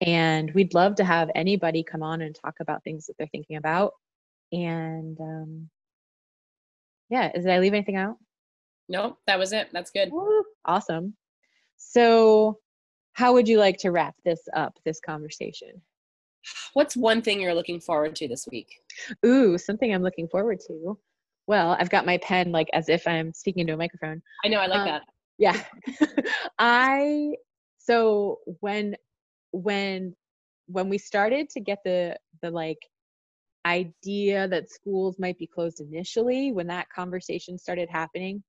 and 0.00 0.52
we'd 0.54 0.74
love 0.74 0.96
to 0.96 1.04
have 1.04 1.30
anybody 1.34 1.82
come 1.82 2.02
on 2.02 2.20
and 2.20 2.34
talk 2.34 2.56
about 2.60 2.84
things 2.84 3.06
that 3.06 3.14
they're 3.18 3.26
thinking 3.28 3.56
about. 3.56 3.92
And 4.52 5.18
um, 5.20 5.70
yeah, 7.08 7.32
did 7.32 7.48
I 7.48 7.58
leave 7.58 7.74
anything 7.74 7.96
out? 7.96 8.16
Nope, 8.88 9.18
that 9.26 9.38
was 9.38 9.52
it. 9.52 9.68
That's 9.72 9.90
good. 9.90 10.10
Awesome. 10.64 11.14
So 11.76 12.58
how 13.14 13.32
would 13.32 13.48
you 13.48 13.58
like 13.58 13.78
to 13.78 13.90
wrap 13.90 14.14
this 14.24 14.40
up, 14.54 14.78
this 14.84 15.00
conversation? 15.00 15.80
What's 16.74 16.96
one 16.96 17.22
thing 17.22 17.40
you're 17.40 17.54
looking 17.54 17.80
forward 17.80 18.14
to 18.16 18.28
this 18.28 18.46
week? 18.50 18.80
Ooh, 19.24 19.58
something 19.58 19.92
I'm 19.92 20.02
looking 20.02 20.28
forward 20.28 20.60
to. 20.68 20.98
Well, 21.46 21.76
I've 21.78 21.90
got 21.90 22.06
my 22.06 22.18
pen 22.18 22.52
like 22.52 22.68
as 22.72 22.88
if 22.88 23.06
I'm 23.06 23.32
speaking 23.32 23.62
into 23.62 23.74
a 23.74 23.76
microphone. 23.76 24.22
I 24.44 24.48
know, 24.48 24.58
I 24.58 24.66
like 24.66 24.80
um, 24.80 24.86
that. 24.86 25.02
Yeah. 25.38 25.62
I 26.58 27.34
so 27.78 28.38
when 28.60 28.96
when 29.52 30.14
when 30.66 30.88
we 30.88 30.98
started 30.98 31.48
to 31.50 31.60
get 31.60 31.78
the 31.84 32.16
the 32.42 32.50
like 32.50 32.78
idea 33.64 34.48
that 34.48 34.70
schools 34.70 35.18
might 35.18 35.38
be 35.38 35.46
closed 35.46 35.80
initially, 35.80 36.52
when 36.52 36.66
that 36.68 36.88
conversation 36.94 37.58
started 37.58 37.88
happening, 37.90 38.42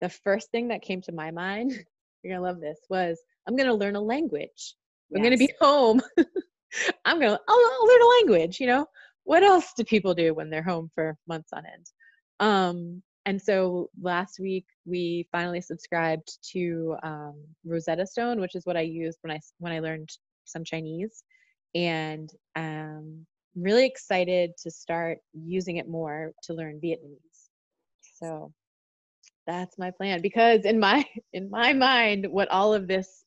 the 0.00 0.08
first 0.08 0.50
thing 0.50 0.68
that 0.68 0.82
came 0.82 1.00
to 1.02 1.12
my 1.12 1.30
mind, 1.30 1.72
you're 2.22 2.34
gonna 2.34 2.46
love 2.46 2.60
this, 2.60 2.78
was 2.88 3.18
I'm 3.46 3.56
to 3.56 3.74
learn 3.74 3.96
a 3.96 4.00
language. 4.00 4.74
I'm 5.14 5.22
going 5.22 5.32
to 5.32 5.38
be 5.38 5.52
home. 5.60 6.00
I'm 7.04 7.20
going 7.20 7.30
to, 7.30 7.40
I'll, 7.48 7.86
learn 7.86 8.02
a 8.02 8.06
language, 8.06 8.58
you 8.60 8.66
know? 8.66 8.86
What 9.24 9.42
else 9.42 9.72
do 9.76 9.84
people 9.84 10.14
do 10.14 10.34
when 10.34 10.50
they're 10.50 10.62
home 10.62 10.90
for 10.94 11.16
months 11.26 11.50
on 11.52 11.64
end? 11.66 11.86
Um, 12.40 13.02
and 13.26 13.40
so 13.40 13.90
last 14.00 14.38
week 14.38 14.66
we 14.84 15.26
finally 15.32 15.60
subscribed 15.60 16.38
to 16.52 16.96
um, 17.02 17.34
Rosetta 17.64 18.06
Stone, 18.06 18.40
which 18.40 18.54
is 18.54 18.66
what 18.66 18.76
I 18.76 18.82
used 18.82 19.18
when 19.22 19.30
I 19.30 19.40
when 19.58 19.72
I 19.72 19.80
learned 19.80 20.10
some 20.44 20.64
Chinese, 20.64 21.24
and 21.74 22.30
um, 22.54 23.24
really 23.56 23.86
excited 23.86 24.52
to 24.62 24.70
start 24.70 25.18
using 25.32 25.78
it 25.78 25.88
more 25.88 26.32
to 26.42 26.54
learn 26.54 26.80
Vietnamese. 26.82 27.48
So 28.02 28.52
that's 29.46 29.78
my 29.78 29.90
plan 29.90 30.20
because 30.20 30.64
in 30.64 30.78
my 30.78 31.04
in 31.32 31.48
my 31.50 31.72
mind, 31.72 32.26
what 32.30 32.48
all 32.50 32.74
of 32.74 32.86
this 32.86 33.24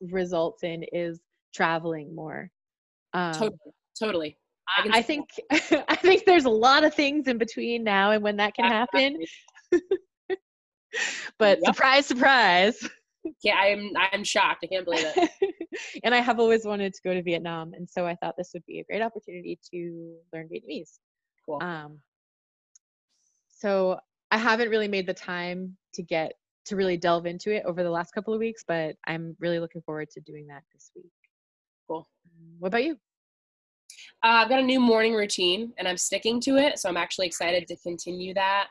results 0.00 0.62
in 0.62 0.84
is 0.92 1.20
traveling 1.54 2.14
more. 2.14 2.50
Um, 3.12 3.32
totally. 3.32 3.58
Totally. 3.98 4.36
I, 4.68 4.98
I 4.98 5.02
think 5.02 5.28
I 5.88 5.96
think 5.96 6.24
there's 6.24 6.44
a 6.44 6.50
lot 6.50 6.84
of 6.84 6.94
things 6.94 7.28
in 7.28 7.38
between 7.38 7.84
now 7.84 8.12
and 8.12 8.22
when 8.22 8.36
that 8.36 8.54
can 8.54 8.64
happen. 8.64 9.18
but 11.38 11.58
yep. 11.58 11.64
surprise, 11.64 12.06
surprise. 12.06 12.88
Yeah, 13.42 13.56
I'm 13.56 13.92
I'm 14.12 14.24
shocked. 14.24 14.64
I 14.64 14.66
can't 14.66 14.84
believe 14.84 15.06
it. 15.16 15.30
and 16.04 16.14
I 16.14 16.20
have 16.20 16.38
always 16.38 16.64
wanted 16.64 16.94
to 16.94 17.00
go 17.02 17.14
to 17.14 17.22
Vietnam, 17.22 17.72
and 17.74 17.88
so 17.88 18.06
I 18.06 18.14
thought 18.16 18.34
this 18.36 18.50
would 18.54 18.64
be 18.66 18.80
a 18.80 18.84
great 18.84 19.02
opportunity 19.02 19.58
to 19.72 20.16
learn 20.32 20.48
Vietnamese. 20.48 20.98
Cool. 21.46 21.62
Um, 21.62 21.98
so 23.48 23.98
I 24.30 24.38
haven't 24.38 24.68
really 24.68 24.88
made 24.88 25.06
the 25.06 25.14
time 25.14 25.76
to 25.94 26.02
get 26.02 26.32
to 26.66 26.76
really 26.76 26.96
delve 26.96 27.26
into 27.26 27.54
it 27.54 27.62
over 27.66 27.82
the 27.82 27.90
last 27.90 28.12
couple 28.12 28.32
of 28.32 28.40
weeks, 28.40 28.64
but 28.66 28.96
I'm 29.06 29.36
really 29.38 29.58
looking 29.58 29.82
forward 29.82 30.10
to 30.10 30.20
doing 30.20 30.46
that 30.48 30.62
this 30.72 30.90
week. 30.94 31.12
Cool. 31.86 32.06
Um, 32.26 32.56
what 32.58 32.68
about 32.68 32.84
you? 32.84 32.96
Uh, 34.24 34.40
I've 34.42 34.48
got 34.48 34.58
a 34.58 34.62
new 34.62 34.80
morning 34.80 35.12
routine 35.12 35.74
and 35.78 35.86
I'm 35.86 35.98
sticking 35.98 36.40
to 36.40 36.56
it. 36.56 36.78
So 36.78 36.88
I'm 36.88 36.96
actually 36.96 37.26
excited 37.26 37.68
to 37.68 37.76
continue 37.76 38.32
that. 38.32 38.68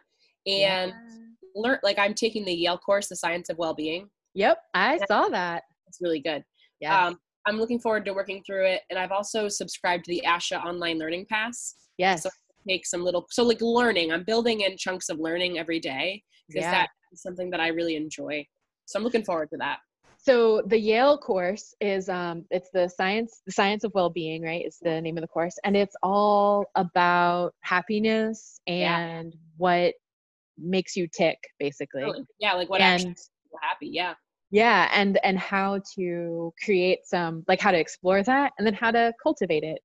And 0.47 0.91
yeah. 0.91 1.19
learn, 1.53 1.77
like, 1.83 1.99
I'm 1.99 2.15
taking 2.15 2.43
the 2.43 2.53
Yale 2.53 2.79
course, 2.79 3.07
The 3.07 3.15
Science 3.15 3.49
of 3.49 3.59
Wellbeing. 3.59 4.09
Yep, 4.33 4.57
I 4.73 4.99
saw 5.07 5.29
that. 5.29 5.61
It's 5.87 5.99
really 6.01 6.19
good. 6.19 6.43
Yeah. 6.79 7.05
Um, 7.05 7.19
I'm 7.45 7.59
looking 7.59 7.79
forward 7.79 8.03
to 8.05 8.13
working 8.13 8.41
through 8.43 8.65
it. 8.65 8.81
And 8.89 8.97
I've 8.97 9.11
also 9.11 9.47
subscribed 9.47 10.05
to 10.05 10.11
the 10.11 10.23
ASHA 10.25 10.65
Online 10.65 10.97
Learning 10.97 11.25
Pass. 11.29 11.75
Yes. 11.99 12.23
So 12.23 12.31
take 12.67 12.87
some 12.87 13.03
little, 13.03 13.27
so 13.29 13.43
like 13.43 13.61
learning, 13.61 14.11
I'm 14.11 14.23
building 14.23 14.61
in 14.61 14.75
chunks 14.75 15.09
of 15.09 15.19
learning 15.19 15.59
every 15.59 15.79
day 15.79 16.23
because 16.47 16.63
yeah. 16.63 16.71
that 16.71 16.89
something 17.13 17.51
that 17.51 17.59
I 17.59 17.67
really 17.67 17.95
enjoy. 17.95 18.43
So 18.85 18.97
I'm 18.97 19.03
looking 19.03 19.23
forward 19.23 19.49
to 19.51 19.57
that. 19.57 19.77
So 20.23 20.61
the 20.65 20.79
Yale 20.79 21.17
course 21.17 21.75
is 21.81 22.07
um 22.07 22.45
it's 22.49 22.69
the 22.73 22.87
science 22.87 23.41
the 23.45 23.51
science 23.51 23.83
of 23.83 23.93
well-being, 23.93 24.41
right? 24.41 24.63
It's 24.65 24.79
the 24.79 25.01
name 25.01 25.17
of 25.17 25.21
the 25.21 25.27
course 25.27 25.57
and 25.65 25.75
it's 25.75 25.95
all 26.01 26.65
about 26.75 27.53
happiness 27.59 28.61
and 28.65 29.33
yeah. 29.33 29.39
what 29.57 29.93
makes 30.57 30.95
you 30.95 31.09
tick 31.09 31.37
basically. 31.59 32.05
Yeah, 32.39 32.53
like 32.53 32.69
what 32.69 32.79
and, 32.79 33.03
makes 33.03 33.29
you 33.51 33.57
happy. 33.61 33.89
Yeah. 33.91 34.13
Yeah, 34.49 34.89
and 34.93 35.19
and 35.25 35.37
how 35.37 35.81
to 35.95 36.53
create 36.63 36.99
some 37.05 37.43
like 37.49 37.59
how 37.59 37.71
to 37.71 37.79
explore 37.79 38.23
that 38.23 38.53
and 38.57 38.65
then 38.65 38.75
how 38.75 38.91
to 38.91 39.13
cultivate 39.21 39.63
it. 39.63 39.79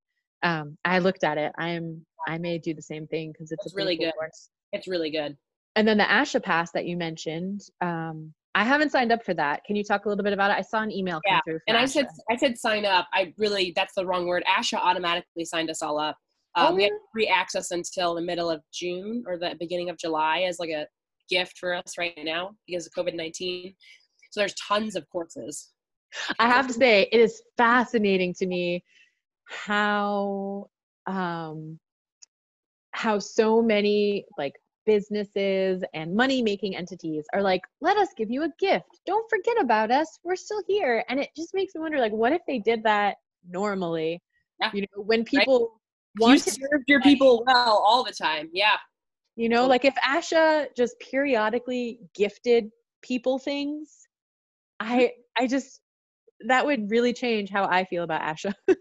Um 0.45 0.79
I 0.85 1.01
looked 1.01 1.25
at 1.25 1.37
it. 1.37 1.51
I'm 1.59 2.07
I 2.29 2.39
may 2.39 2.59
do 2.59 2.75
the 2.75 2.83
same 2.83 3.09
thing 3.09 3.33
because 3.33 3.51
it's, 3.51 3.67
it's 3.67 3.75
really 3.75 3.97
good. 3.97 4.13
Course. 4.15 4.51
It's 4.73 4.87
really 4.87 5.11
good 5.11 5.37
and 5.79 5.87
then 5.87 5.99
the 5.99 6.05
ASHA 6.05 6.43
pass 6.43 6.73
that 6.73 6.87
you 6.87 6.97
mentioned, 6.97 7.61
um, 7.81 8.35
I 8.55 8.65
haven't 8.65 8.91
signed 8.91 9.13
up 9.13 9.25
for 9.25 9.35
that. 9.35 9.63
Can 9.65 9.77
you 9.77 9.85
talk 9.85 10.07
a 10.07 10.09
little 10.09 10.25
bit 10.25 10.33
about 10.33 10.51
it? 10.51 10.55
I 10.55 10.63
saw 10.63 10.83
an 10.83 10.91
email 10.91 11.21
yeah. 11.27 11.41
and 11.69 11.77
I 11.77 11.85
said 11.85 12.07
I 12.31 12.37
said 12.37 12.59
sign 12.59 12.85
up. 12.85 13.07
I 13.13 13.33
really 13.39 13.73
that's 13.77 13.95
the 13.95 14.07
wrong 14.07 14.27
word. 14.27 14.43
ASHA 14.49 14.79
automatically 14.79 15.45
signed 15.45 15.71
us 15.71 15.83
all 15.83 15.99
up. 15.99 16.17
Um, 16.55 16.73
oh. 16.73 16.75
We 16.75 16.85
have 16.85 16.93
free 17.13 17.29
access 17.29 17.71
until 17.71 18.15
the 18.15 18.23
middle 18.23 18.51
of 18.51 18.63
June 18.73 19.23
or 19.27 19.39
the 19.39 19.55
beginning 19.61 19.91
of 19.91 19.99
July 19.99 20.41
as 20.49 20.59
like 20.59 20.71
a 20.71 20.87
gift 21.29 21.59
for 21.59 21.75
us 21.75 21.99
right 21.99 22.19
now 22.23 22.53
because 22.67 22.87
of 22.87 22.93
COVID 22.93 23.15
nineteen. 23.15 23.75
So 24.31 24.41
there's 24.41 24.55
tons 24.55 24.97
of 24.97 25.09
courses. 25.11 25.71
I 26.39 26.49
have 26.49 26.67
to 26.69 26.73
say 26.73 27.09
it 27.13 27.21
is 27.21 27.43
fascinating 27.57 28.35
to 28.35 28.47
me 28.47 28.83
how 29.49 30.69
um, 31.07 31.79
how 32.93 33.19
so 33.19 33.63
many 33.63 34.25
like 34.37 34.55
businesses 34.89 35.85
and 35.93 36.17
money 36.17 36.41
making 36.41 36.75
entities 36.75 37.27
are 37.35 37.43
like, 37.43 37.61
let 37.83 37.99
us 37.99 38.09
give 38.17 38.31
you 38.31 38.45
a 38.45 38.49
gift. 38.59 38.87
Don't 39.05 39.29
forget 39.29 39.61
about 39.61 39.91
us. 39.91 40.19
We're 40.25 40.35
still 40.35 40.63
here. 40.67 41.05
And 41.11 41.21
it 41.21 41.29
just 41.37 41.53
makes 41.53 41.75
me 41.75 41.83
wonder, 41.83 42.01
like, 42.01 42.13
what 42.13 42.33
if 42.33 42.41
they 42.49 42.59
did 42.59 42.83
that 42.85 43.17
normally? 43.47 44.23
Yeah. 44.63 44.71
You 44.73 44.81
know, 44.81 45.03
when 45.03 45.25
people 45.25 45.79
right. 46.19 46.27
want 46.27 46.47
you 46.47 46.53
to 46.53 46.59
served 46.71 46.85
your 46.87 47.03
people 47.03 47.45
well 47.47 47.85
all 47.87 48.03
the 48.03 48.15
time. 48.15 48.49
Yeah. 48.51 48.79
You 49.37 49.51
know, 49.51 49.67
like 49.67 49.85
if 49.85 49.95
Asha 49.97 50.69
just 50.75 50.99
periodically 51.01 52.01
gifted 52.15 52.71
people 53.03 53.39
things, 53.39 54.09
I 54.81 54.97
mm-hmm. 54.97 55.45
I 55.45 55.47
just 55.47 55.81
that 56.47 56.65
would 56.65 56.91
really 56.91 57.13
change 57.13 57.51
how 57.51 57.65
I 57.67 57.85
feel 57.85 58.05
about 58.05 58.23
Asha. 58.23 58.55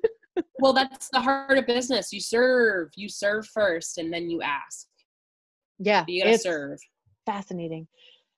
well, 0.60 0.72
that's 0.72 1.10
the 1.12 1.20
heart 1.20 1.58
of 1.58 1.68
business. 1.68 2.14
You 2.14 2.22
serve, 2.22 2.90
you 2.96 3.10
serve 3.10 3.46
first, 3.48 3.98
and 3.98 4.12
then 4.12 4.30
you 4.30 4.42
ask. 4.42 4.88
Yeah, 5.80 6.06
you 6.08 6.24
gotta 6.24 6.38
serve. 6.38 6.80
Fascinating. 7.26 7.88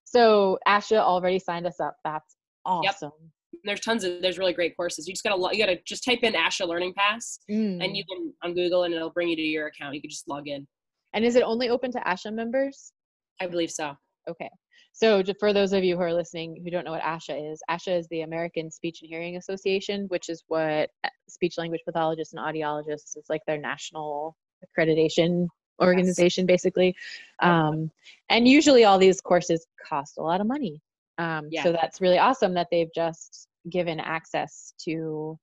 So 0.03 0.57
Asha 0.67 0.97
already 0.97 1.39
signed 1.39 1.67
us 1.67 1.79
up. 1.79 1.95
That's 2.03 2.35
awesome. 2.65 3.11
Yep 3.21 3.29
there's 3.63 3.79
tons 3.79 4.03
of 4.03 4.21
there's 4.21 4.37
really 4.37 4.53
great 4.53 4.75
courses. 4.75 5.07
You 5.07 5.13
just 5.13 5.23
gotta 5.23 5.55
you 5.55 5.63
gotta 5.63 5.79
just 5.85 6.03
type 6.03 6.19
in 6.23 6.33
Asha 6.33 6.67
Learning 6.67 6.93
Pass, 6.93 7.39
mm. 7.49 7.83
and 7.83 7.95
you 7.95 8.03
can 8.05 8.33
on 8.43 8.53
Google, 8.53 8.83
and 8.83 8.93
it'll 8.93 9.09
bring 9.09 9.29
you 9.29 9.35
to 9.35 9.41
your 9.41 9.67
account. 9.67 9.95
You 9.95 10.01
can 10.01 10.09
just 10.09 10.27
log 10.27 10.47
in. 10.47 10.67
And 11.13 11.25
is 11.25 11.35
it 11.35 11.43
only 11.43 11.69
open 11.69 11.91
to 11.93 11.99
ASHA 11.99 12.33
members? 12.33 12.93
I 13.41 13.47
believe 13.47 13.71
so. 13.71 13.95
Okay. 14.29 14.49
So 14.93 15.23
for 15.39 15.53
those 15.53 15.73
of 15.73 15.83
you 15.83 15.95
who 15.95 16.01
are 16.01 16.13
listening 16.13 16.61
who 16.63 16.69
don't 16.69 16.83
know 16.83 16.91
what 16.91 17.01
ASHA 17.01 17.51
is, 17.51 17.61
ASHA 17.69 17.99
is 17.99 18.07
the 18.09 18.21
American 18.21 18.69
Speech 18.69 18.99
and 19.01 19.09
Hearing 19.09 19.37
Association, 19.37 20.05
which 20.09 20.29
is 20.29 20.43
what 20.47 20.89
uh, 21.03 21.09
speech 21.27 21.55
language 21.57 21.81
pathologists 21.85 22.33
and 22.33 22.43
audiologists 22.43 23.17
is 23.17 23.25
like 23.29 23.41
their 23.47 23.57
national 23.57 24.35
accreditation 24.65 25.47
organization, 25.81 26.43
yes. 26.43 26.47
basically. 26.47 26.95
Um, 27.41 27.91
and 28.29 28.47
usually 28.47 28.85
all 28.85 28.97
these 28.97 29.21
courses 29.21 29.65
cost 29.87 30.17
a 30.17 30.21
lot 30.21 30.41
of 30.41 30.47
money. 30.47 30.81
Um, 31.17 31.47
yeah. 31.51 31.63
So 31.63 31.71
that's 31.71 32.01
really 32.01 32.17
awesome 32.17 32.53
that 32.53 32.67
they've 32.71 32.93
just 32.93 33.47
given 33.69 33.99
access 33.99 34.73
to 34.85 35.37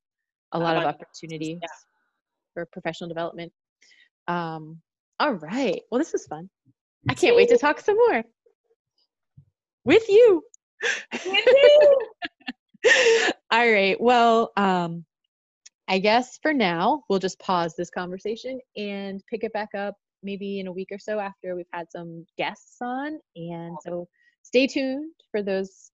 a 0.52 0.58
lot 0.58 0.76
of 0.76 0.84
opportunities 0.84 1.58
yeah. 1.60 1.68
for 2.54 2.66
professional 2.66 3.08
development. 3.08 3.52
Um, 4.28 4.80
all 5.20 5.34
right. 5.34 5.82
Well, 5.90 5.98
this 5.98 6.12
was 6.12 6.26
fun. 6.26 6.48
I 7.08 7.14
can't 7.14 7.36
wait 7.36 7.48
to 7.50 7.58
talk 7.58 7.80
some 7.80 7.96
more 7.96 8.24
with 9.84 10.08
you. 10.08 10.42
all 13.50 13.70
right. 13.70 13.96
Well, 14.00 14.52
um, 14.56 15.04
I 15.88 15.98
guess 15.98 16.38
for 16.42 16.52
now, 16.52 17.04
we'll 17.08 17.20
just 17.20 17.38
pause 17.38 17.74
this 17.76 17.90
conversation 17.90 18.60
and 18.76 19.22
pick 19.30 19.44
it 19.44 19.52
back 19.52 19.74
up 19.74 19.94
maybe 20.22 20.60
in 20.60 20.66
a 20.66 20.72
week 20.72 20.88
or 20.90 20.98
so 20.98 21.18
after 21.18 21.54
we've 21.54 21.66
had 21.72 21.86
some 21.90 22.26
guests 22.36 22.76
on. 22.80 23.18
And 23.36 23.76
so 23.84 24.08
stay 24.42 24.66
tuned 24.66 25.12
for 25.30 25.42
those 25.42 25.90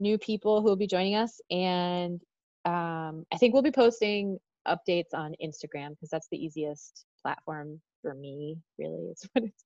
new 0.00 0.18
people 0.18 0.60
who 0.60 0.68
will 0.68 0.76
be 0.76 0.86
joining 0.86 1.14
us. 1.14 1.40
And 1.50 2.20
um, 2.64 3.24
I 3.32 3.36
think 3.38 3.52
we'll 3.52 3.62
be 3.62 3.70
posting 3.70 4.38
updates 4.66 5.12
on 5.12 5.34
Instagram 5.42 5.90
because 5.90 6.10
that's 6.10 6.28
the 6.30 6.38
easiest 6.38 7.04
platform 7.22 7.80
for 8.02 8.14
me, 8.14 8.58
really. 8.78 9.10
It's 9.10 9.28
what 9.32 9.44
it's 9.44 9.64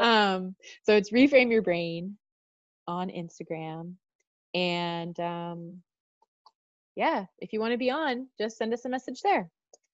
um, 0.00 0.54
so 0.84 0.94
it's 0.96 1.12
Reframe 1.12 1.50
Your 1.50 1.62
Brain 1.62 2.16
on 2.86 3.08
Instagram. 3.08 3.94
And 4.54 5.18
um, 5.20 5.82
yeah, 6.96 7.24
if 7.38 7.52
you 7.52 7.60
want 7.60 7.72
to 7.72 7.78
be 7.78 7.90
on, 7.90 8.28
just 8.38 8.56
send 8.56 8.72
us 8.74 8.84
a 8.84 8.88
message 8.88 9.20
there. 9.22 9.50